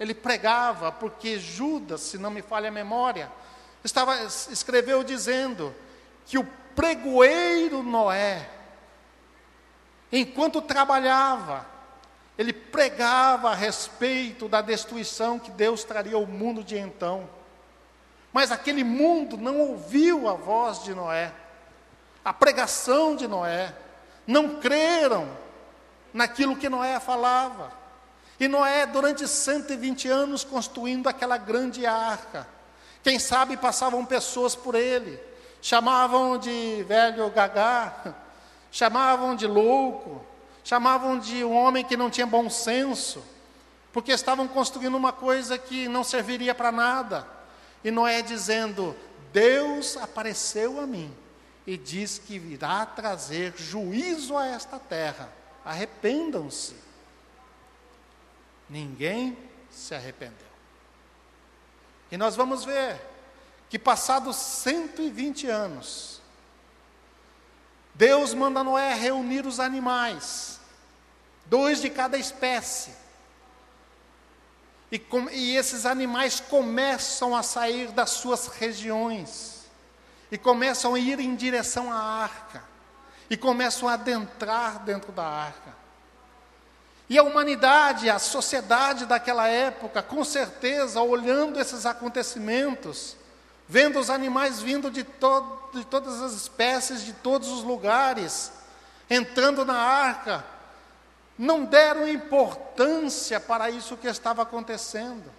ele 0.00 0.12
pregava, 0.12 0.90
porque 0.90 1.38
Judas, 1.38 2.00
se 2.00 2.18
não 2.18 2.32
me 2.32 2.42
falha 2.42 2.68
a 2.68 2.72
memória, 2.72 3.30
estava, 3.88 4.16
escreveu 4.22 5.02
dizendo 5.02 5.74
que 6.26 6.38
o 6.38 6.46
pregoeiro 6.76 7.82
Noé, 7.82 8.48
enquanto 10.12 10.62
trabalhava, 10.62 11.66
ele 12.36 12.52
pregava 12.52 13.50
a 13.50 13.54
respeito 13.54 14.48
da 14.48 14.62
destruição 14.62 15.38
que 15.38 15.50
Deus 15.50 15.82
traria 15.82 16.14
ao 16.14 16.26
mundo 16.26 16.62
de 16.62 16.78
então. 16.78 17.28
Mas 18.32 18.52
aquele 18.52 18.84
mundo 18.84 19.36
não 19.36 19.58
ouviu 19.58 20.28
a 20.28 20.34
voz 20.34 20.84
de 20.84 20.94
Noé, 20.94 21.32
a 22.24 22.32
pregação 22.32 23.16
de 23.16 23.26
Noé, 23.26 23.74
não 24.26 24.60
creram 24.60 25.28
naquilo 26.12 26.56
que 26.56 26.68
Noé 26.68 27.00
falava. 27.00 27.72
E 28.38 28.46
Noé, 28.46 28.86
durante 28.86 29.26
120 29.26 30.08
anos, 30.08 30.44
construindo 30.44 31.08
aquela 31.08 31.38
grande 31.38 31.86
arca, 31.86 32.46
quem 33.02 33.18
sabe 33.18 33.56
passavam 33.56 34.04
pessoas 34.04 34.54
por 34.54 34.74
ele, 34.74 35.18
chamavam 35.62 36.38
de 36.38 36.84
velho 36.86 37.30
gagá, 37.30 38.14
chamavam 38.70 39.34
de 39.34 39.46
louco, 39.46 40.24
chamavam 40.64 41.18
de 41.18 41.44
um 41.44 41.54
homem 41.54 41.84
que 41.84 41.96
não 41.96 42.10
tinha 42.10 42.26
bom 42.26 42.50
senso, 42.50 43.22
porque 43.92 44.12
estavam 44.12 44.46
construindo 44.46 44.96
uma 44.96 45.12
coisa 45.12 45.56
que 45.56 45.88
não 45.88 46.04
serviria 46.04 46.54
para 46.54 46.70
nada. 46.70 47.26
E 47.82 47.90
Noé 47.90 48.22
dizendo: 48.22 48.94
Deus 49.32 49.96
apareceu 49.96 50.80
a 50.80 50.86
mim 50.86 51.14
e 51.66 51.76
diz 51.76 52.18
que 52.18 52.38
virá 52.38 52.84
trazer 52.86 53.54
juízo 53.56 54.36
a 54.36 54.46
esta 54.46 54.78
terra. 54.78 55.30
Arrependam-se. 55.64 56.74
Ninguém 58.68 59.36
se 59.70 59.94
arrependeu. 59.94 60.47
E 62.10 62.16
nós 62.16 62.34
vamos 62.36 62.64
ver 62.64 63.00
que 63.68 63.78
passados 63.78 64.36
120 64.36 65.46
anos, 65.46 66.22
Deus 67.94 68.32
manda 68.32 68.62
Noé 68.62 68.94
reunir 68.94 69.44
os 69.44 69.58
animais, 69.60 70.60
dois 71.46 71.80
de 71.80 71.90
cada 71.90 72.16
espécie. 72.16 72.92
E, 74.90 74.98
com, 74.98 75.28
e, 75.28 75.56
esses 75.56 75.84
animais 75.84 76.40
começam 76.40 77.36
a 77.36 77.42
sair 77.42 77.88
das 77.88 78.10
suas 78.10 78.46
regiões, 78.46 79.66
e 80.30 80.38
começam 80.38 80.94
a 80.94 80.98
ir 80.98 81.20
em 81.20 81.34
direção 81.34 81.92
à 81.92 81.98
arca, 81.98 82.64
e 83.28 83.36
começam 83.36 83.88
a 83.88 83.94
adentrar 83.94 84.78
dentro 84.84 85.12
da 85.12 85.24
arca. 85.24 85.76
E 87.08 87.16
a 87.16 87.22
humanidade, 87.22 88.10
a 88.10 88.18
sociedade 88.18 89.06
daquela 89.06 89.48
época, 89.48 90.02
com 90.02 90.22
certeza, 90.22 91.00
olhando 91.00 91.58
esses 91.58 91.86
acontecimentos, 91.86 93.16
vendo 93.66 93.98
os 93.98 94.10
animais 94.10 94.60
vindo 94.60 94.90
de, 94.90 95.04
to 95.04 95.58
de 95.72 95.84
todas 95.84 96.20
as 96.22 96.32
espécies, 96.32 97.04
de 97.04 97.12
todos 97.12 97.48
os 97.48 97.62
lugares, 97.62 98.52
entrando 99.08 99.64
na 99.64 99.76
arca, 99.76 100.44
não 101.38 101.64
deram 101.64 102.08
importância 102.08 103.38
para 103.38 103.70
isso 103.70 103.96
que 103.96 104.08
estava 104.08 104.42
acontecendo. 104.42 105.30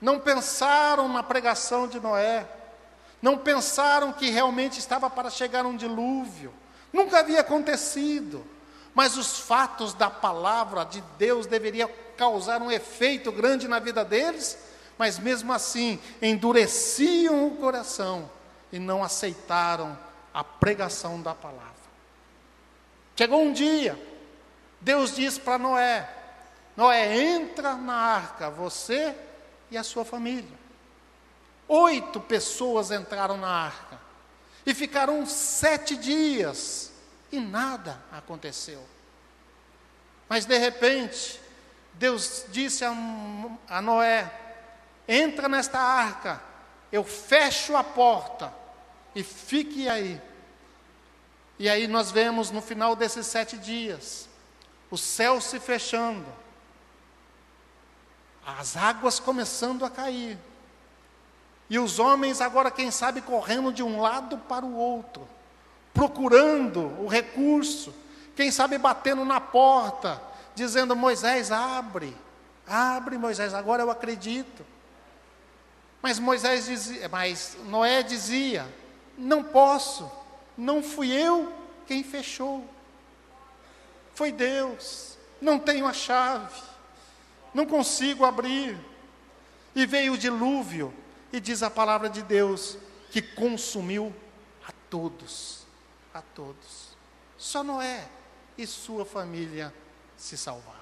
Não 0.00 0.20
pensaram 0.20 1.08
na 1.08 1.22
pregação 1.22 1.88
de 1.88 1.98
Noé. 1.98 2.46
Não 3.20 3.36
pensaram 3.36 4.12
que 4.12 4.30
realmente 4.30 4.78
estava 4.78 5.10
para 5.10 5.30
chegar 5.30 5.66
um 5.66 5.76
dilúvio. 5.76 6.52
Nunca 6.92 7.18
havia 7.18 7.40
acontecido. 7.40 8.46
Mas 8.94 9.16
os 9.16 9.38
fatos 9.38 9.94
da 9.94 10.10
palavra 10.10 10.84
de 10.84 11.00
Deus 11.18 11.46
deveriam 11.46 11.90
causar 12.16 12.60
um 12.60 12.70
efeito 12.70 13.30
grande 13.30 13.68
na 13.68 13.78
vida 13.78 14.04
deles, 14.04 14.58
mas 14.98 15.18
mesmo 15.18 15.52
assim 15.52 16.00
endureciam 16.20 17.46
o 17.46 17.56
coração 17.56 18.28
e 18.72 18.78
não 18.78 19.04
aceitaram 19.04 19.96
a 20.34 20.42
pregação 20.42 21.22
da 21.22 21.34
palavra. 21.34 21.68
Chegou 23.16 23.42
um 23.42 23.52
dia, 23.52 24.00
Deus 24.80 25.14
disse 25.14 25.40
para 25.40 25.58
Noé: 25.58 26.08
Noé, 26.76 27.18
entra 27.18 27.74
na 27.74 27.94
arca, 27.94 28.50
você 28.50 29.14
e 29.70 29.76
a 29.76 29.82
sua 29.82 30.04
família. 30.04 30.58
Oito 31.66 32.20
pessoas 32.20 32.90
entraram 32.90 33.36
na 33.36 33.48
arca 33.48 34.00
e 34.64 34.74
ficaram 34.74 35.26
sete 35.26 35.96
dias 35.96 36.87
e 37.30 37.38
nada 37.38 38.02
aconteceu. 38.10 38.84
Mas 40.28 40.44
de 40.44 40.56
repente, 40.58 41.40
Deus 41.94 42.46
disse 42.48 42.84
a, 42.84 42.94
a 43.68 43.82
Noé: 43.82 44.30
entra 45.06 45.48
nesta 45.48 45.78
arca, 45.78 46.42
eu 46.92 47.04
fecho 47.04 47.76
a 47.76 47.84
porta 47.84 48.52
e 49.14 49.22
fique 49.22 49.88
aí. 49.88 50.20
E 51.58 51.68
aí 51.68 51.88
nós 51.88 52.10
vemos 52.10 52.50
no 52.50 52.62
final 52.62 52.94
desses 52.94 53.26
sete 53.26 53.58
dias, 53.58 54.28
o 54.90 54.96
céu 54.96 55.40
se 55.40 55.58
fechando, 55.58 56.26
as 58.46 58.76
águas 58.76 59.18
começando 59.18 59.84
a 59.84 59.90
cair, 59.90 60.38
e 61.68 61.78
os 61.78 61.98
homens 61.98 62.40
agora, 62.40 62.70
quem 62.70 62.90
sabe, 62.90 63.20
correndo 63.20 63.72
de 63.72 63.82
um 63.82 64.00
lado 64.00 64.38
para 64.38 64.64
o 64.64 64.76
outro 64.76 65.28
procurando 65.98 66.94
o 67.02 67.08
recurso, 67.08 67.92
quem 68.36 68.52
sabe 68.52 68.78
batendo 68.78 69.24
na 69.24 69.40
porta, 69.40 70.22
dizendo: 70.54 70.94
Moisés, 70.94 71.50
abre, 71.50 72.16
abre, 72.64 73.18
Moisés, 73.18 73.52
agora 73.52 73.82
eu 73.82 73.90
acredito. 73.90 74.64
Mas 76.00 76.20
Moisés 76.20 76.66
dizia, 76.66 77.08
mas 77.08 77.56
Noé 77.64 78.04
dizia: 78.04 78.64
Não 79.18 79.42
posso, 79.42 80.08
não 80.56 80.84
fui 80.84 81.10
eu 81.10 81.52
quem 81.84 82.04
fechou. 82.04 82.64
Foi 84.14 84.30
Deus, 84.30 85.18
não 85.40 85.58
tenho 85.58 85.84
a 85.84 85.92
chave, 85.92 86.62
não 87.52 87.66
consigo 87.66 88.24
abrir. 88.24 88.78
E 89.74 89.84
veio 89.84 90.12
o 90.12 90.18
dilúvio, 90.18 90.94
e 91.32 91.40
diz 91.40 91.60
a 91.64 91.70
palavra 91.70 92.08
de 92.08 92.22
Deus, 92.22 92.78
que 93.10 93.20
consumiu 93.20 94.14
a 94.64 94.72
todos 94.88 95.57
a 96.12 96.22
todos. 96.22 96.96
Só 97.36 97.62
Noé 97.62 98.08
e 98.56 98.66
sua 98.66 99.04
família 99.04 99.72
se 100.16 100.36
salvaram. 100.36 100.78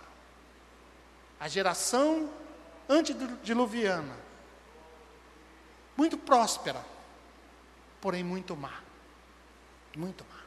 A 1.39 1.49
geração 1.49 2.31
antediluviana, 2.89 4.17
muito 5.97 6.17
próspera, 6.17 6.85
porém 8.01 8.25
muito 8.25 8.57
má. 8.57 8.81
Muito 9.97 10.25
má. 10.31 10.41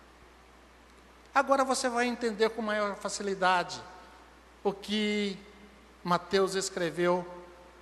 Agora 1.33 1.63
você 1.63 1.89
vai 1.89 2.07
entender 2.07 2.49
com 2.49 2.61
maior 2.61 2.95
facilidade 2.95 3.81
o 4.63 4.73
que 4.73 5.37
Mateus 6.03 6.55
escreveu 6.55 7.25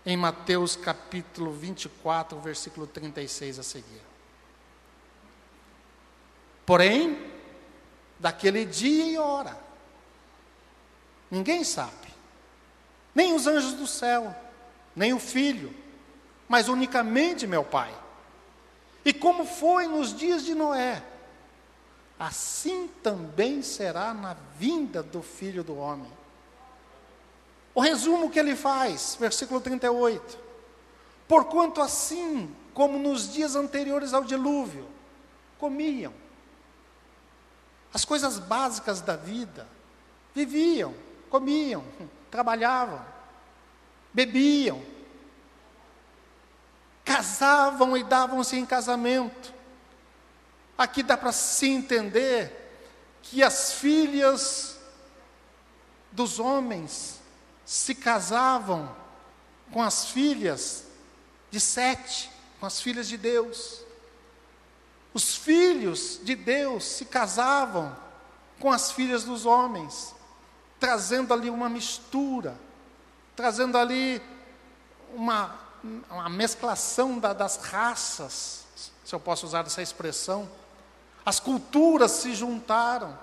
em 0.05 0.15
Mateus 0.15 0.75
capítulo 0.75 1.51
24, 1.51 2.39
versículo 2.39 2.87
36 2.87 3.59
a 3.59 3.63
seguir. 3.63 4.06
Porém, 6.67 7.17
daquele 8.19 8.65
dia 8.65 9.05
e 9.05 9.17
hora, 9.17 9.57
ninguém 11.31 11.63
sabe, 11.63 12.13
nem 13.15 13.33
os 13.33 13.47
anjos 13.47 13.71
do 13.71 13.87
céu, 13.87 14.35
nem 14.93 15.13
o 15.13 15.19
filho, 15.19 15.73
mas 16.45 16.67
unicamente 16.67 17.47
meu 17.47 17.63
Pai. 17.63 17.95
E 19.05 19.13
como 19.13 19.45
foi 19.45 19.87
nos 19.87 20.13
dias 20.13 20.43
de 20.43 20.53
Noé, 20.53 21.01
assim 22.19 22.89
também 23.01 23.61
será 23.61 24.13
na 24.13 24.35
vinda 24.59 25.01
do 25.01 25.21
filho 25.21 25.63
do 25.63 25.77
homem. 25.77 26.11
O 27.73 27.79
resumo 27.79 28.29
que 28.29 28.39
ele 28.39 28.57
faz, 28.57 29.15
versículo 29.17 29.61
38. 29.61 30.37
Porquanto 31.29 31.79
assim 31.79 32.53
como 32.73 32.99
nos 32.99 33.31
dias 33.31 33.55
anteriores 33.55 34.13
ao 34.13 34.25
dilúvio, 34.25 34.85
comiam, 35.57 36.26
as 37.93 38.05
coisas 38.05 38.39
básicas 38.39 39.01
da 39.01 39.15
vida. 39.15 39.67
Viviam, 40.33 40.93
comiam, 41.29 41.83
trabalhavam, 42.29 43.03
bebiam, 44.13 44.83
casavam 47.03 47.95
e 47.97 48.03
davam-se 48.03 48.57
em 48.57 48.65
casamento. 48.65 49.53
Aqui 50.77 51.01
dá 51.01 51.17
para 51.17 51.31
se 51.31 51.67
entender 51.67 52.53
que 53.23 53.41
as 53.41 53.73
filhas 53.73 54.77
dos 56.11 56.39
homens 56.39 57.19
se 57.65 57.93
casavam 57.95 58.95
com 59.71 59.81
as 59.81 60.05
filhas 60.05 60.85
de 61.51 61.59
Sete, 61.59 62.29
com 62.59 62.65
as 62.65 62.81
filhas 62.81 63.07
de 63.07 63.17
Deus. 63.17 63.81
Os 65.13 65.35
filhos 65.35 66.19
de 66.23 66.35
Deus 66.35 66.83
se 66.83 67.05
casavam 67.05 67.95
com 68.59 68.71
as 68.71 68.91
filhas 68.91 69.23
dos 69.23 69.45
homens, 69.45 70.15
trazendo 70.79 71.33
ali 71.33 71.49
uma 71.49 71.69
mistura, 71.69 72.57
trazendo 73.35 73.77
ali 73.77 74.21
uma, 75.13 75.55
uma 76.09 76.29
mesclação 76.29 77.19
da, 77.19 77.33
das 77.33 77.57
raças, 77.57 78.65
se 79.03 79.13
eu 79.13 79.19
posso 79.19 79.45
usar 79.45 79.65
essa 79.65 79.81
expressão. 79.81 80.49
As 81.25 81.39
culturas 81.39 82.11
se 82.11 82.33
juntaram. 82.33 83.17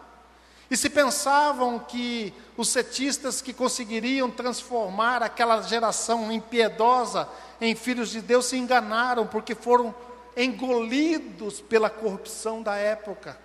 E 0.70 0.76
se 0.76 0.88
pensavam 0.88 1.78
que 1.78 2.32
os 2.56 2.70
cetistas 2.70 3.42
que 3.42 3.52
conseguiriam 3.52 4.30
transformar 4.30 5.22
aquela 5.22 5.60
geração 5.62 6.32
impiedosa 6.32 7.28
em 7.60 7.74
filhos 7.74 8.10
de 8.10 8.20
Deus 8.20 8.46
se 8.46 8.56
enganaram, 8.56 9.26
porque 9.26 9.54
foram 9.54 9.94
engolidos 10.36 11.60
pela 11.60 11.90
corrupção 11.90 12.62
da 12.62 12.76
época. 12.76 13.38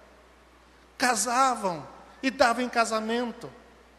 Casavam 0.97 1.87
e 2.21 2.29
davam 2.29 2.63
em 2.63 2.69
casamento. 2.69 3.49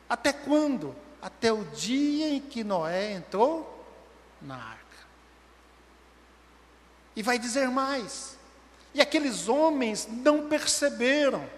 Até 0.08 0.32
quando? 0.32 0.94
Até 1.22 1.52
o 1.52 1.64
dia 1.64 2.28
em 2.28 2.40
que 2.40 2.64
Noé 2.64 3.12
entrou 3.12 3.86
na 4.40 4.56
arca. 4.56 4.80
E 7.14 7.22
vai 7.22 7.38
dizer 7.38 7.68
mais. 7.68 8.38
E 8.92 9.00
aqueles 9.00 9.48
homens 9.48 10.08
não 10.10 10.48
perceberam, 10.48 11.48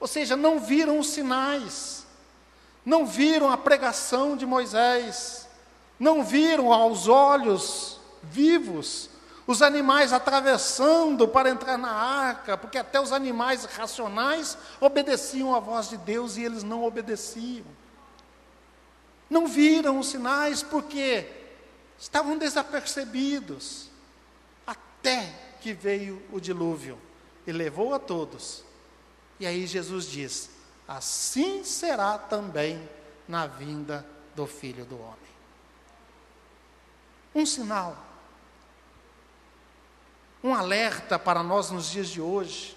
ou 0.00 0.06
seja, 0.06 0.36
não 0.36 0.58
viram 0.58 0.98
os 0.98 1.10
sinais, 1.10 2.04
não 2.84 3.06
viram 3.06 3.50
a 3.50 3.56
pregação 3.56 4.36
de 4.36 4.44
Moisés, 4.44 5.48
não 5.98 6.24
viram 6.24 6.72
aos 6.72 7.06
olhos 7.06 8.00
vivos 8.22 9.08
os 9.46 9.62
animais 9.62 10.12
atravessando 10.12 11.26
para 11.26 11.50
entrar 11.50 11.76
na 11.76 11.90
arca, 11.90 12.56
porque 12.56 12.78
até 12.78 13.00
os 13.00 13.12
animais 13.12 13.64
racionais 13.64 14.56
obedeciam 14.80 15.54
à 15.54 15.60
voz 15.60 15.88
de 15.88 15.96
Deus 15.96 16.36
e 16.36 16.44
eles 16.44 16.62
não 16.62 16.84
obedeciam. 16.84 17.66
Não 19.28 19.46
viram 19.46 19.98
os 19.98 20.08
sinais 20.08 20.62
porque 20.62 21.26
estavam 21.98 22.36
desapercebidos, 22.36 23.88
até 24.66 25.32
que 25.60 25.72
veio 25.72 26.22
o 26.32 26.40
dilúvio 26.40 26.98
e 27.46 27.52
levou 27.52 27.94
a 27.94 27.98
todos. 27.98 28.64
E 29.38 29.46
aí 29.46 29.66
Jesus 29.66 30.06
diz: 30.06 30.50
assim 30.86 31.64
será 31.64 32.18
também 32.18 32.88
na 33.28 33.46
vinda 33.46 34.06
do 34.34 34.46
Filho 34.46 34.84
do 34.84 35.00
Homem. 35.00 35.16
Um 37.34 37.46
sinal, 37.46 37.96
um 40.42 40.54
alerta 40.54 41.18
para 41.18 41.42
nós 41.42 41.70
nos 41.70 41.90
dias 41.90 42.08
de 42.08 42.20
hoje. 42.20 42.76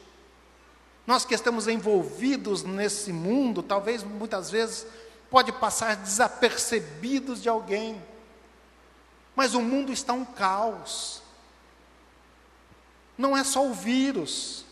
Nós 1.06 1.26
que 1.26 1.34
estamos 1.34 1.68
envolvidos 1.68 2.64
nesse 2.64 3.12
mundo, 3.12 3.62
talvez 3.62 4.04
muitas 4.04 4.50
vezes 4.50 4.86
pode 5.30 5.52
passar 5.52 5.96
desapercebidos 5.96 7.42
de 7.42 7.50
alguém. 7.50 8.02
Mas 9.36 9.54
o 9.54 9.62
mundo 9.62 9.92
está 9.92 10.14
um 10.14 10.26
caos. 10.26 11.22
Não 13.18 13.36
é 13.36 13.44
só 13.44 13.66
o 13.66 13.74
vírus. 13.74 14.66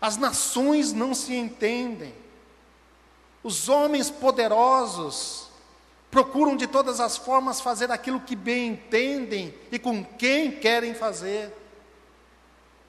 As 0.00 0.16
nações 0.16 0.92
não 0.92 1.14
se 1.14 1.34
entendem. 1.34 2.14
Os 3.42 3.68
homens 3.68 4.10
poderosos 4.10 5.49
procuram 6.10 6.56
de 6.56 6.66
todas 6.66 6.98
as 6.98 7.16
formas 7.16 7.60
fazer 7.60 7.90
aquilo 7.90 8.20
que 8.20 8.34
bem 8.34 8.68
entendem 8.68 9.54
e 9.70 9.78
com 9.78 10.04
quem 10.04 10.50
querem 10.50 10.94
fazer. 10.94 11.56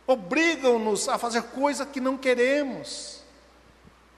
Obrigam-nos 0.07 1.07
a 1.07 1.17
fazer 1.17 1.43
coisa 1.43 1.85
que 1.85 2.01
não 2.01 2.17
queremos. 2.17 3.21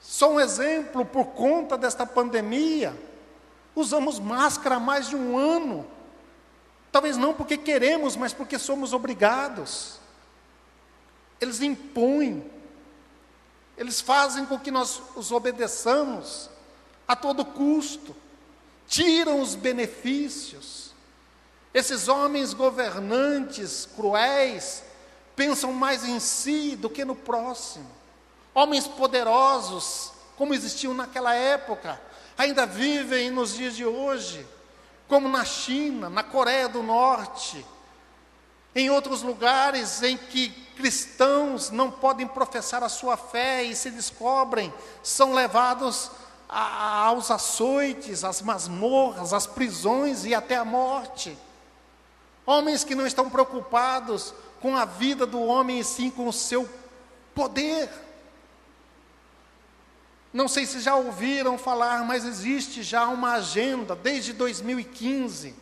Só 0.00 0.32
um 0.32 0.40
exemplo, 0.40 1.04
por 1.04 1.26
conta 1.26 1.76
desta 1.76 2.06
pandemia, 2.06 2.96
usamos 3.76 4.18
máscara 4.18 4.76
há 4.76 4.80
mais 4.80 5.08
de 5.08 5.16
um 5.16 5.36
ano. 5.36 5.86
Talvez 6.90 7.16
não 7.16 7.34
porque 7.34 7.56
queremos, 7.56 8.16
mas 8.16 8.32
porque 8.32 8.58
somos 8.58 8.92
obrigados. 8.92 9.98
Eles 11.40 11.60
impõem, 11.60 12.50
eles 13.76 14.00
fazem 14.00 14.46
com 14.46 14.58
que 14.58 14.70
nós 14.70 15.02
os 15.14 15.30
obedeçamos 15.30 16.48
a 17.06 17.14
todo 17.14 17.44
custo, 17.44 18.16
tiram 18.86 19.40
os 19.40 19.54
benefícios. 19.54 20.92
Esses 21.72 22.08
homens 22.08 22.54
governantes 22.54 23.88
cruéis 23.96 24.82
pensam 25.34 25.72
mais 25.72 26.04
em 26.04 26.20
si 26.20 26.76
do 26.76 26.88
que 26.88 27.04
no 27.04 27.16
próximo. 27.16 27.90
Homens 28.54 28.86
poderosos, 28.86 30.12
como 30.36 30.54
existiam 30.54 30.94
naquela 30.94 31.34
época, 31.34 32.00
ainda 32.38 32.66
vivem 32.66 33.30
nos 33.30 33.54
dias 33.54 33.74
de 33.74 33.84
hoje, 33.84 34.46
como 35.08 35.28
na 35.28 35.44
China, 35.44 36.08
na 36.08 36.22
Coreia 36.22 36.68
do 36.68 36.82
Norte, 36.82 37.64
em 38.74 38.90
outros 38.90 39.22
lugares 39.22 40.02
em 40.02 40.16
que 40.16 40.48
cristãos 40.76 41.70
não 41.70 41.90
podem 41.90 42.26
professar 42.26 42.82
a 42.82 42.88
sua 42.88 43.16
fé 43.16 43.62
e 43.62 43.74
se 43.74 43.90
descobrem, 43.90 44.72
são 45.02 45.32
levados 45.32 46.10
a, 46.48 47.04
aos 47.06 47.30
açoites, 47.30 48.24
às 48.24 48.42
masmorras, 48.42 49.32
às 49.32 49.46
prisões 49.46 50.24
e 50.24 50.34
até 50.34 50.56
a 50.56 50.64
morte. 50.64 51.36
Homens 52.46 52.84
que 52.84 52.94
não 52.94 53.06
estão 53.06 53.30
preocupados 53.30 54.34
com 54.60 54.76
a 54.76 54.84
vida 54.84 55.26
do 55.26 55.40
homem 55.40 55.80
e 55.80 55.84
sim 55.84 56.10
com 56.10 56.28
o 56.28 56.32
seu 56.32 56.68
poder. 57.34 57.88
Não 60.32 60.48
sei 60.48 60.66
se 60.66 60.80
já 60.80 60.94
ouviram 60.94 61.56
falar, 61.56 62.04
mas 62.04 62.24
existe 62.24 62.82
já 62.82 63.06
uma 63.06 63.34
agenda 63.34 63.94
desde 63.94 64.32
2015, 64.32 65.54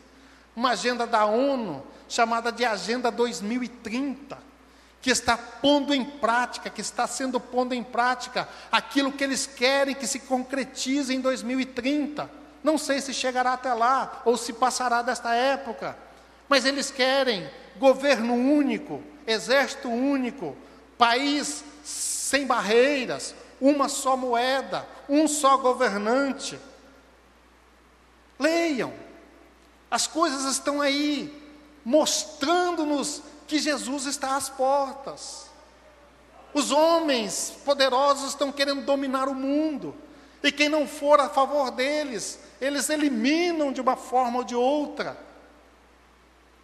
uma 0.56 0.70
agenda 0.70 1.06
da 1.06 1.26
ONU 1.26 1.84
chamada 2.08 2.50
de 2.50 2.64
Agenda 2.64 3.10
2030, 3.10 4.38
que 5.02 5.10
está 5.10 5.36
pondo 5.36 5.92
em 5.92 6.04
prática, 6.04 6.70
que 6.70 6.80
está 6.80 7.08
sendo 7.08 7.40
pondo 7.40 7.74
em 7.74 7.82
prática 7.82 8.48
aquilo 8.70 9.12
que 9.12 9.24
eles 9.24 9.44
querem 9.46 9.96
que 9.96 10.06
se 10.06 10.20
concretize 10.20 11.12
em 11.12 11.20
2030. 11.20 12.30
Não 12.62 12.78
sei 12.78 13.00
se 13.00 13.12
chegará 13.12 13.54
até 13.54 13.74
lá 13.74 14.22
ou 14.24 14.36
se 14.36 14.52
passará 14.52 15.02
desta 15.02 15.34
época, 15.34 15.98
mas 16.48 16.64
eles 16.64 16.92
querem 16.92 17.50
governo 17.76 18.34
único, 18.34 19.02
exército 19.26 19.88
único, 19.88 20.56
país 20.96 21.64
sem 21.82 22.46
barreiras, 22.46 23.34
uma 23.60 23.88
só 23.88 24.16
moeda, 24.16 24.86
um 25.08 25.26
só 25.26 25.56
governante. 25.56 26.56
Leiam, 28.38 28.92
as 29.90 30.06
coisas 30.06 30.44
estão 30.44 30.80
aí, 30.80 31.42
mostrando-nos 31.84 33.22
que 33.52 33.58
Jesus 33.58 34.06
está 34.06 34.34
às 34.34 34.48
portas. 34.48 35.50
Os 36.54 36.70
homens 36.70 37.52
poderosos 37.66 38.30
estão 38.30 38.50
querendo 38.50 38.82
dominar 38.82 39.28
o 39.28 39.34
mundo, 39.34 39.94
e 40.42 40.50
quem 40.50 40.70
não 40.70 40.88
for 40.88 41.20
a 41.20 41.28
favor 41.28 41.70
deles, 41.70 42.38
eles 42.58 42.88
eliminam 42.88 43.70
de 43.70 43.78
uma 43.78 43.94
forma 43.94 44.38
ou 44.38 44.44
de 44.44 44.54
outra. 44.54 45.18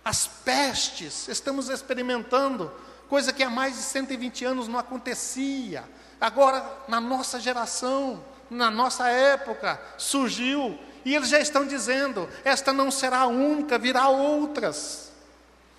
As 0.02 0.26
pestes, 0.26 1.28
estamos 1.28 1.68
experimentando 1.68 2.72
coisa 3.06 3.34
que 3.34 3.42
há 3.42 3.50
mais 3.50 3.74
de 3.76 3.82
120 3.82 4.46
anos 4.46 4.66
não 4.66 4.78
acontecia. 4.78 5.84
Agora, 6.18 6.64
na 6.88 7.02
nossa 7.02 7.38
geração, 7.38 8.24
na 8.48 8.70
nossa 8.70 9.08
época, 9.08 9.78
surgiu, 9.98 10.78
e 11.04 11.14
eles 11.14 11.28
já 11.28 11.38
estão 11.38 11.66
dizendo: 11.66 12.26
esta 12.44 12.72
não 12.72 12.90
será 12.90 13.18
a 13.18 13.26
única, 13.26 13.78
virá 13.78 14.08
outras. 14.08 15.07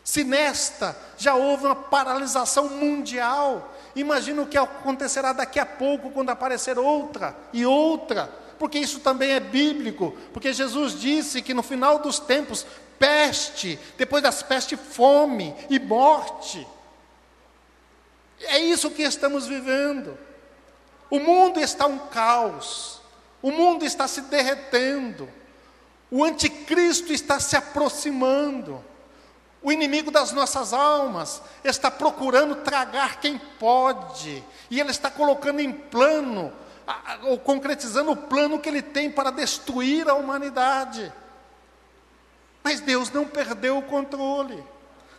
Se 0.10 0.24
nesta 0.24 0.98
já 1.20 1.36
houve 1.36 1.66
uma 1.66 1.76
paralisação 1.76 2.68
mundial, 2.68 3.76
imagina 3.96 4.42
o 4.42 4.48
que 4.48 4.58
acontecerá 4.58 5.34
daqui 5.34 5.60
a 5.60 5.68
pouco 5.68 6.10
quando 6.10 6.32
aparecer 6.32 6.80
outra 6.80 7.38
e 7.54 7.64
outra, 7.64 8.26
porque 8.58 8.80
isso 8.80 9.02
também 9.02 9.34
é 9.34 9.40
bíblico, 9.40 10.18
porque 10.34 10.52
Jesus 10.52 11.00
disse 11.00 11.44
que 11.44 11.54
no 11.54 11.62
final 11.62 12.00
dos 12.00 12.18
tempos, 12.18 12.66
peste, 12.98 13.78
depois 14.00 14.24
das 14.24 14.42
pestes, 14.42 14.80
fome 14.80 15.56
e 15.70 15.80
morte. 15.80 16.68
É 18.42 18.58
isso 18.58 18.90
que 18.90 19.04
estamos 19.04 19.46
vivendo. 19.46 20.18
O 21.12 21.20
mundo 21.20 21.60
está 21.60 21.86
um 21.86 22.00
caos, 22.00 23.00
o 23.44 23.52
mundo 23.52 23.86
está 23.86 24.08
se 24.08 24.22
derretendo, 24.22 25.30
o 26.10 26.24
anticristo 26.24 27.14
está 27.14 27.40
se 27.40 27.56
aproximando, 27.56 28.89
o 29.62 29.72
inimigo 29.72 30.10
das 30.10 30.32
nossas 30.32 30.74
almas 30.74 31.42
está 31.64 31.92
procurando 31.92 32.56
tragar 32.56 33.20
quem 33.20 33.38
pode, 33.60 34.44
e 34.70 34.80
ele 34.80 34.92
está 34.92 35.12
colocando 35.12 35.60
em 35.60 35.72
plano, 35.72 36.54
ou 37.24 37.38
concretizando 37.38 38.12
o 38.12 38.18
plano 38.18 38.60
que 38.60 38.70
ele 38.70 38.82
tem 38.82 39.12
para 39.12 39.32
destruir 39.32 40.10
a 40.10 40.16
humanidade. 40.16 41.12
Mas 42.64 42.80
Deus 42.80 43.12
não 43.12 43.26
perdeu 43.26 43.78
o 43.78 43.84
controle. 43.84 44.64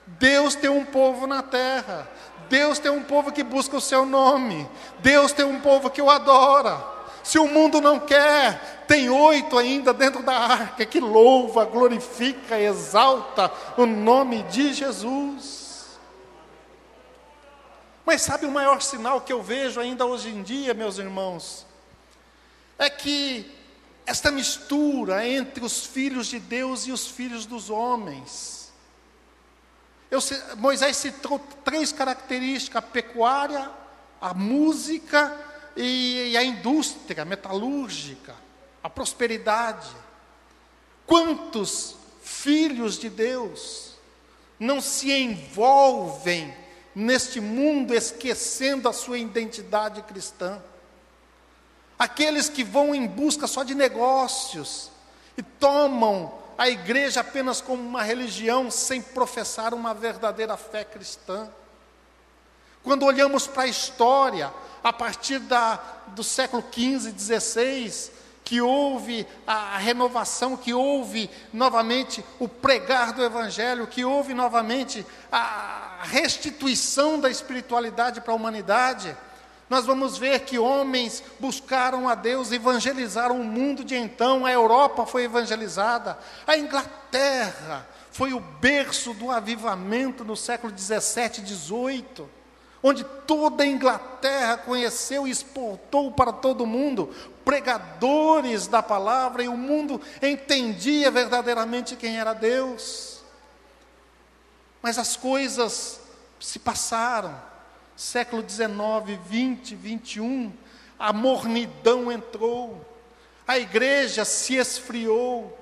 Deus 0.06 0.54
tem 0.54 0.70
um 0.70 0.84
povo 0.84 1.26
na 1.26 1.42
terra. 1.42 2.08
Deus 2.48 2.78
tem 2.78 2.90
um 2.90 3.02
povo 3.02 3.30
que 3.30 3.42
busca 3.42 3.76
o 3.76 3.80
seu 3.80 4.04
nome. 4.04 4.68
Deus 4.98 5.32
tem 5.32 5.44
um 5.44 5.60
povo 5.60 5.90
que 5.90 6.02
o 6.02 6.10
adora. 6.10 6.82
Se 7.22 7.38
o 7.38 7.46
mundo 7.46 7.80
não 7.80 8.00
quer, 8.00 8.84
tem 8.86 9.08
oito 9.08 9.56
ainda 9.58 9.92
dentro 9.92 10.22
da 10.22 10.36
arca 10.36 10.84
que 10.84 11.00
louva, 11.00 11.64
glorifica, 11.64 12.58
exalta 12.58 13.52
o 13.76 13.86
nome 13.86 14.42
de 14.44 14.72
Jesus. 14.72 15.98
Mas 18.04 18.22
sabe 18.22 18.46
o 18.46 18.50
maior 18.50 18.82
sinal 18.82 19.20
que 19.20 19.32
eu 19.32 19.42
vejo 19.42 19.80
ainda 19.80 20.04
hoje 20.04 20.30
em 20.30 20.42
dia, 20.42 20.74
meus 20.74 20.98
irmãos? 20.98 21.66
É 22.78 22.90
que 22.90 23.48
esta 24.06 24.30
mistura 24.30 25.24
entre 25.28 25.64
os 25.64 25.86
filhos 25.86 26.26
de 26.26 26.40
Deus 26.40 26.86
e 26.86 26.92
os 26.92 27.06
filhos 27.06 27.46
dos 27.46 27.70
homens, 27.70 28.72
eu, 30.10 30.18
Moisés 30.56 30.96
citou 30.96 31.38
três 31.64 31.92
características: 31.92 32.82
a 32.82 32.86
pecuária, 32.86 33.70
a 34.20 34.34
música 34.34 35.49
e, 35.76 36.30
e 36.32 36.36
a 36.36 36.42
indústria 36.42 37.24
metalúrgica, 37.24 38.34
a 38.82 38.90
prosperidade. 38.90 39.90
Quantos 41.06 41.96
filhos 42.22 42.98
de 42.98 43.08
Deus 43.08 43.94
não 44.58 44.80
se 44.80 45.12
envolvem 45.12 46.54
neste 46.94 47.40
mundo 47.40 47.94
esquecendo 47.94 48.88
a 48.88 48.92
sua 48.92 49.18
identidade 49.18 50.02
cristã? 50.02 50.60
aqueles 52.00 52.48
que 52.48 52.64
vão 52.64 52.94
em 52.94 53.06
busca 53.06 53.46
só 53.46 53.62
de 53.62 53.74
negócios 53.74 54.90
e 55.36 55.42
tomam 55.42 56.32
a 56.56 56.66
igreja 56.66 57.20
apenas 57.20 57.60
como 57.60 57.82
uma 57.82 58.02
religião 58.02 58.70
sem 58.70 59.02
professar 59.02 59.74
uma 59.74 59.92
verdadeira 59.92 60.56
fé 60.56 60.82
cristã. 60.82 61.50
Quando 62.82 63.04
olhamos 63.04 63.46
para 63.46 63.64
a 63.64 63.68
história, 63.68 64.52
a 64.82 64.92
partir 64.92 65.38
da, 65.38 65.78
do 66.08 66.24
século 66.24 66.64
XV, 66.72 67.12
XVI, 67.18 68.10
que 68.42 68.60
houve 68.60 69.26
a 69.46 69.76
renovação, 69.76 70.56
que 70.56 70.72
houve 70.72 71.30
novamente 71.52 72.24
o 72.38 72.48
pregar 72.48 73.12
do 73.12 73.22
Evangelho, 73.22 73.86
que 73.86 74.04
houve 74.04 74.34
novamente 74.34 75.06
a 75.30 76.00
restituição 76.02 77.20
da 77.20 77.30
espiritualidade 77.30 78.20
para 78.20 78.32
a 78.32 78.36
humanidade, 78.36 79.16
nós 79.68 79.86
vamos 79.86 80.18
ver 80.18 80.40
que 80.40 80.58
homens 80.58 81.22
buscaram 81.38 82.08
a 82.08 82.16
Deus, 82.16 82.50
evangelizaram 82.50 83.40
o 83.40 83.44
mundo 83.44 83.84
de 83.84 83.94
então, 83.94 84.44
a 84.44 84.50
Europa 84.50 85.06
foi 85.06 85.24
evangelizada, 85.24 86.18
a 86.44 86.56
Inglaterra 86.56 87.86
foi 88.10 88.32
o 88.32 88.40
berço 88.40 89.14
do 89.14 89.30
avivamento 89.30 90.24
no 90.24 90.34
século 90.34 90.72
17, 90.72 91.42
18 91.42 92.39
onde 92.82 93.04
toda 93.04 93.62
a 93.62 93.66
Inglaterra 93.66 94.56
conheceu 94.58 95.26
e 95.26 95.30
exportou 95.30 96.10
para 96.12 96.32
todo 96.32 96.66
mundo 96.66 97.14
pregadores 97.44 98.66
da 98.66 98.82
palavra 98.82 99.42
e 99.42 99.48
o 99.48 99.56
mundo 99.56 100.00
entendia 100.22 101.10
verdadeiramente 101.10 101.96
quem 101.96 102.18
era 102.18 102.32
Deus. 102.32 103.20
Mas 104.80 104.98
as 104.98 105.16
coisas 105.16 106.00
se 106.38 106.58
passaram, 106.58 107.40
século 107.94 108.42
19, 108.42 109.18
20, 109.26 109.74
21, 109.74 110.52
a 110.98 111.12
mornidão 111.12 112.10
entrou, 112.10 112.84
a 113.46 113.58
igreja 113.58 114.24
se 114.24 114.56
esfriou. 114.56 115.56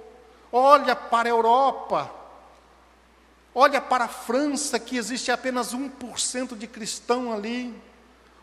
Olha 0.52 0.94
para 0.94 1.28
a 1.28 1.30
Europa, 1.30 2.10
Olha 3.60 3.80
para 3.80 4.04
a 4.04 4.08
França, 4.08 4.78
que 4.78 4.96
existe 4.96 5.32
apenas 5.32 5.74
1% 5.74 6.56
de 6.56 6.68
cristão 6.68 7.32
ali. 7.32 7.74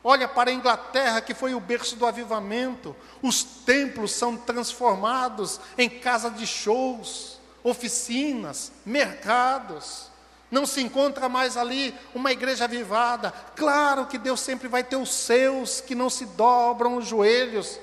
Olha 0.04 0.28
para 0.28 0.50
a 0.50 0.54
Inglaterra, 0.54 1.22
que 1.22 1.34
foi 1.34 1.56
o 1.56 1.60
berço 1.62 1.96
do 1.96 2.06
avivamento. 2.06 2.94
Os 3.22 3.42
templos 3.42 4.12
são 4.12 4.36
transformados 4.36 5.58
em 5.78 5.90
casa 5.90 6.30
de 6.30 6.46
shows, 6.46 7.40
oficinas, 7.64 8.74
mercados. 8.86 10.12
Não 10.52 10.66
se 10.66 10.82
encontra 10.82 11.30
mais 11.30 11.56
ali 11.56 11.96
uma 12.14 12.34
igreja 12.34 12.66
avivada. 12.66 13.34
Claro 13.56 14.08
que 14.08 14.18
Deus 14.18 14.42
sempre 14.42 14.68
vai 14.68 14.84
ter 14.84 14.98
os 14.98 15.14
seus 15.14 15.80
que 15.80 15.96
não 15.96 16.10
se 16.10 16.26
dobram 16.26 16.98
os 16.98 17.08
joelhos 17.08 17.80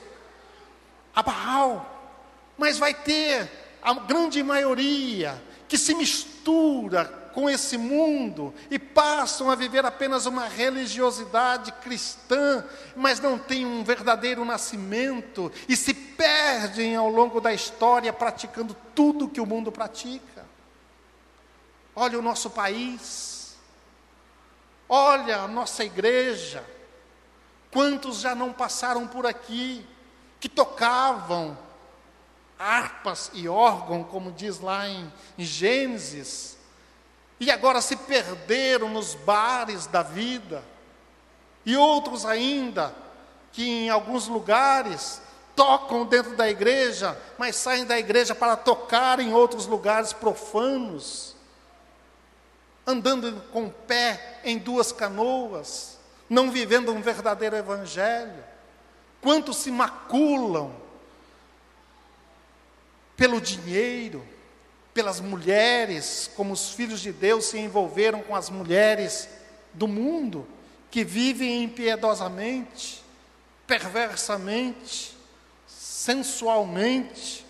a 1.16 1.22
Baal, 1.22 2.12
mas 2.58 2.76
vai 2.76 2.92
ter 2.92 3.50
a 3.80 3.94
grande 3.94 4.42
maioria 4.42 5.42
que 5.72 5.78
se 5.78 5.94
mistura 5.94 7.06
com 7.32 7.48
esse 7.48 7.78
mundo 7.78 8.52
e 8.70 8.78
passam 8.78 9.50
a 9.50 9.54
viver 9.54 9.86
apenas 9.86 10.26
uma 10.26 10.46
religiosidade 10.46 11.72
cristã, 11.80 12.62
mas 12.94 13.20
não 13.20 13.38
têm 13.38 13.64
um 13.64 13.82
verdadeiro 13.82 14.44
nascimento 14.44 15.50
e 15.66 15.74
se 15.74 15.94
perdem 15.94 16.94
ao 16.94 17.08
longo 17.08 17.40
da 17.40 17.54
história 17.54 18.12
praticando 18.12 18.76
tudo 18.94 19.30
que 19.30 19.40
o 19.40 19.46
mundo 19.46 19.72
pratica. 19.72 20.44
Olha 21.96 22.18
o 22.18 22.22
nosso 22.22 22.50
país, 22.50 23.56
olha 24.86 25.38
a 25.38 25.48
nossa 25.48 25.82
igreja, 25.82 26.62
quantos 27.70 28.20
já 28.20 28.34
não 28.34 28.52
passaram 28.52 29.08
por 29.08 29.24
aqui, 29.24 29.86
que 30.38 30.50
tocavam 30.50 31.56
harpas 32.62 33.30
e 33.34 33.48
órgão, 33.48 34.04
como 34.04 34.30
diz 34.30 34.60
lá 34.60 34.88
em, 34.88 35.12
Gênesis, 35.36 36.56
e 37.40 37.50
agora 37.50 37.80
se 37.80 37.96
perderam 37.96 38.88
nos 38.88 39.14
bares 39.14 39.86
da 39.86 40.02
vida, 40.02 40.62
e 41.66 41.76
outros 41.76 42.24
ainda, 42.24 42.94
que 43.50 43.68
em 43.68 43.90
alguns 43.90 44.28
lugares 44.28 45.20
tocam 45.56 46.06
dentro 46.06 46.36
da 46.36 46.48
igreja, 46.48 47.20
mas 47.36 47.56
saem 47.56 47.84
da 47.84 47.98
igreja 47.98 48.34
para 48.34 48.56
tocar 48.56 49.18
em 49.18 49.34
outros 49.34 49.66
lugares 49.66 50.12
profanos, 50.12 51.34
andando 52.86 53.42
com 53.52 53.66
o 53.66 53.70
pé 53.70 54.40
em 54.44 54.56
duas 54.56 54.92
canoas, 54.92 55.98
não 56.28 56.50
vivendo 56.50 56.92
um 56.92 57.02
verdadeiro 57.02 57.56
evangelho. 57.56 58.44
Quantos 59.20 59.58
se 59.58 59.70
maculam 59.70 60.81
pelo 63.22 63.40
dinheiro, 63.40 64.26
pelas 64.92 65.20
mulheres, 65.20 66.28
como 66.34 66.52
os 66.52 66.70
filhos 66.70 67.00
de 67.00 67.12
Deus 67.12 67.44
se 67.44 67.56
envolveram 67.56 68.20
com 68.20 68.34
as 68.34 68.50
mulheres 68.50 69.28
do 69.72 69.86
mundo, 69.86 70.44
que 70.90 71.04
vivem 71.04 71.62
impiedosamente, 71.62 73.00
perversamente, 73.64 75.16
sensualmente, 75.68 77.46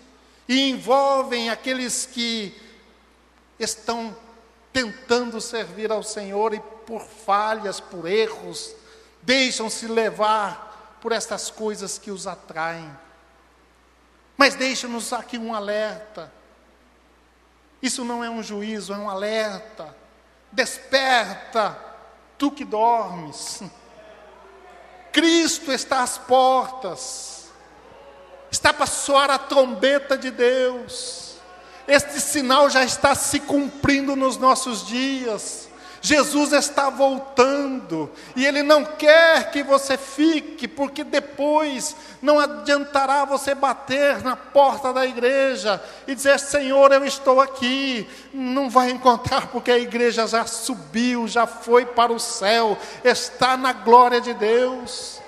e 0.47 0.69
envolvem 0.69 1.49
aqueles 1.49 2.05
que 2.05 2.55
estão 3.57 4.15
tentando 4.71 5.41
servir 5.41 5.91
ao 5.91 6.03
Senhor 6.03 6.53
e 6.53 6.59
por 6.85 7.01
falhas, 7.01 7.79
por 7.79 8.07
erros, 8.07 8.75
deixam-se 9.23 9.87
levar 9.87 10.99
por 11.01 11.11
estas 11.11 11.49
coisas 11.49 11.97
que 11.97 12.11
os 12.11 12.27
atraem. 12.27 12.95
Mas 14.37 14.55
deixa-nos 14.55 15.13
aqui 15.13 15.37
um 15.37 15.53
alerta 15.53 16.31
isso 17.83 18.05
não 18.05 18.23
é 18.23 18.29
um 18.29 18.41
juízo, 18.41 18.93
é 18.93 18.97
um 18.97 19.09
alerta. 19.09 19.93
Desperta, 20.49 21.77
tu 22.37 22.49
que 22.49 22.63
dormes. 22.63 23.61
Cristo 25.11 25.69
está 25.69 26.01
às 26.01 26.17
portas. 26.17 27.49
Está 28.49 28.71
para 28.71 28.85
soar 28.85 29.29
a 29.29 29.37
trombeta 29.37 30.17
de 30.17 30.31
Deus. 30.31 31.35
Este 31.85 32.21
sinal 32.21 32.69
já 32.69 32.85
está 32.85 33.13
se 33.15 33.41
cumprindo 33.41 34.15
nos 34.15 34.37
nossos 34.37 34.87
dias. 34.87 35.62
Jesus 36.05 36.51
está 36.51 36.89
voltando 36.89 38.11
e 38.35 38.45
Ele 38.45 38.61
não 38.61 38.83
quer 38.83 39.51
que 39.51 39.63
você 39.63 39.97
fique, 39.97 40.67
porque 40.67 41.01
depois 41.01 41.95
não 42.21 42.37
adiantará 42.37 43.23
você 43.23 43.55
bater 43.55 44.21
na 44.21 44.35
porta 44.35 44.91
da 44.91 45.05
igreja 45.05 45.81
e 46.05 46.13
dizer: 46.13 46.37
Senhor, 46.41 46.91
eu 46.91 47.05
estou 47.05 47.39
aqui. 47.39 48.05
Não 48.33 48.69
vai 48.69 48.91
encontrar, 48.91 49.47
porque 49.47 49.71
a 49.71 49.79
igreja 49.79 50.27
já 50.27 50.45
subiu, 50.45 51.25
já 51.25 51.47
foi 51.47 51.85
para 51.85 52.11
o 52.11 52.19
céu, 52.19 52.77
está 53.01 53.55
na 53.55 53.71
glória 53.71 54.19
de 54.19 54.33
Deus. 54.33 55.21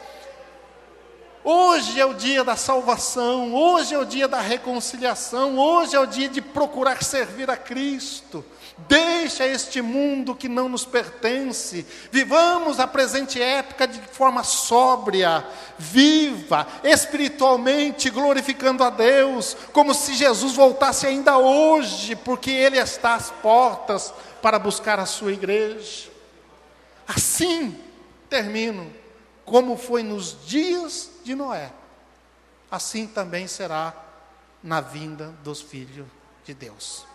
Hoje 1.41 2.01
é 2.01 2.05
o 2.05 2.13
dia 2.13 2.43
da 2.43 2.57
salvação, 2.57 3.53
hoje 3.53 3.95
é 3.95 3.97
o 3.97 4.03
dia 4.03 4.27
da 4.27 4.41
reconciliação, 4.41 5.57
hoje 5.57 5.95
é 5.95 5.99
o 6.01 6.05
dia 6.05 6.27
de 6.27 6.41
procurar 6.41 7.01
servir 7.01 7.49
a 7.49 7.55
Cristo. 7.55 8.43
Deixa 8.77 9.47
este 9.47 9.81
mundo 9.81 10.35
que 10.35 10.49
não 10.49 10.67
nos 10.67 10.83
pertence. 10.83 11.85
Vivamos 12.11 12.77
a 12.77 12.85
presente 12.85 13.41
época 13.41 13.87
de 13.87 14.01
forma 14.01 14.43
sóbria, 14.43 15.47
viva, 15.77 16.67
espiritualmente, 16.83 18.09
glorificando 18.09 18.83
a 18.83 18.89
Deus, 18.89 19.55
como 19.71 19.93
se 19.93 20.13
Jesus 20.13 20.55
voltasse 20.55 21.07
ainda 21.07 21.37
hoje, 21.37 22.17
porque 22.17 22.51
Ele 22.51 22.77
está 22.77 23.15
às 23.15 23.31
portas 23.31 24.13
para 24.41 24.59
buscar 24.59 24.99
a 24.99 25.05
sua 25.05 25.31
igreja. 25.31 26.09
Assim 27.07 27.79
termino, 28.29 28.91
como 29.45 29.77
foi 29.77 30.03
nos 30.03 30.45
dias 30.45 31.11
de 31.23 31.33
Noé, 31.33 31.71
assim 32.69 33.07
também 33.07 33.47
será 33.47 33.93
na 34.61 34.81
vinda 34.81 35.33
dos 35.43 35.61
filhos 35.61 36.07
de 36.43 36.53
Deus. 36.53 37.14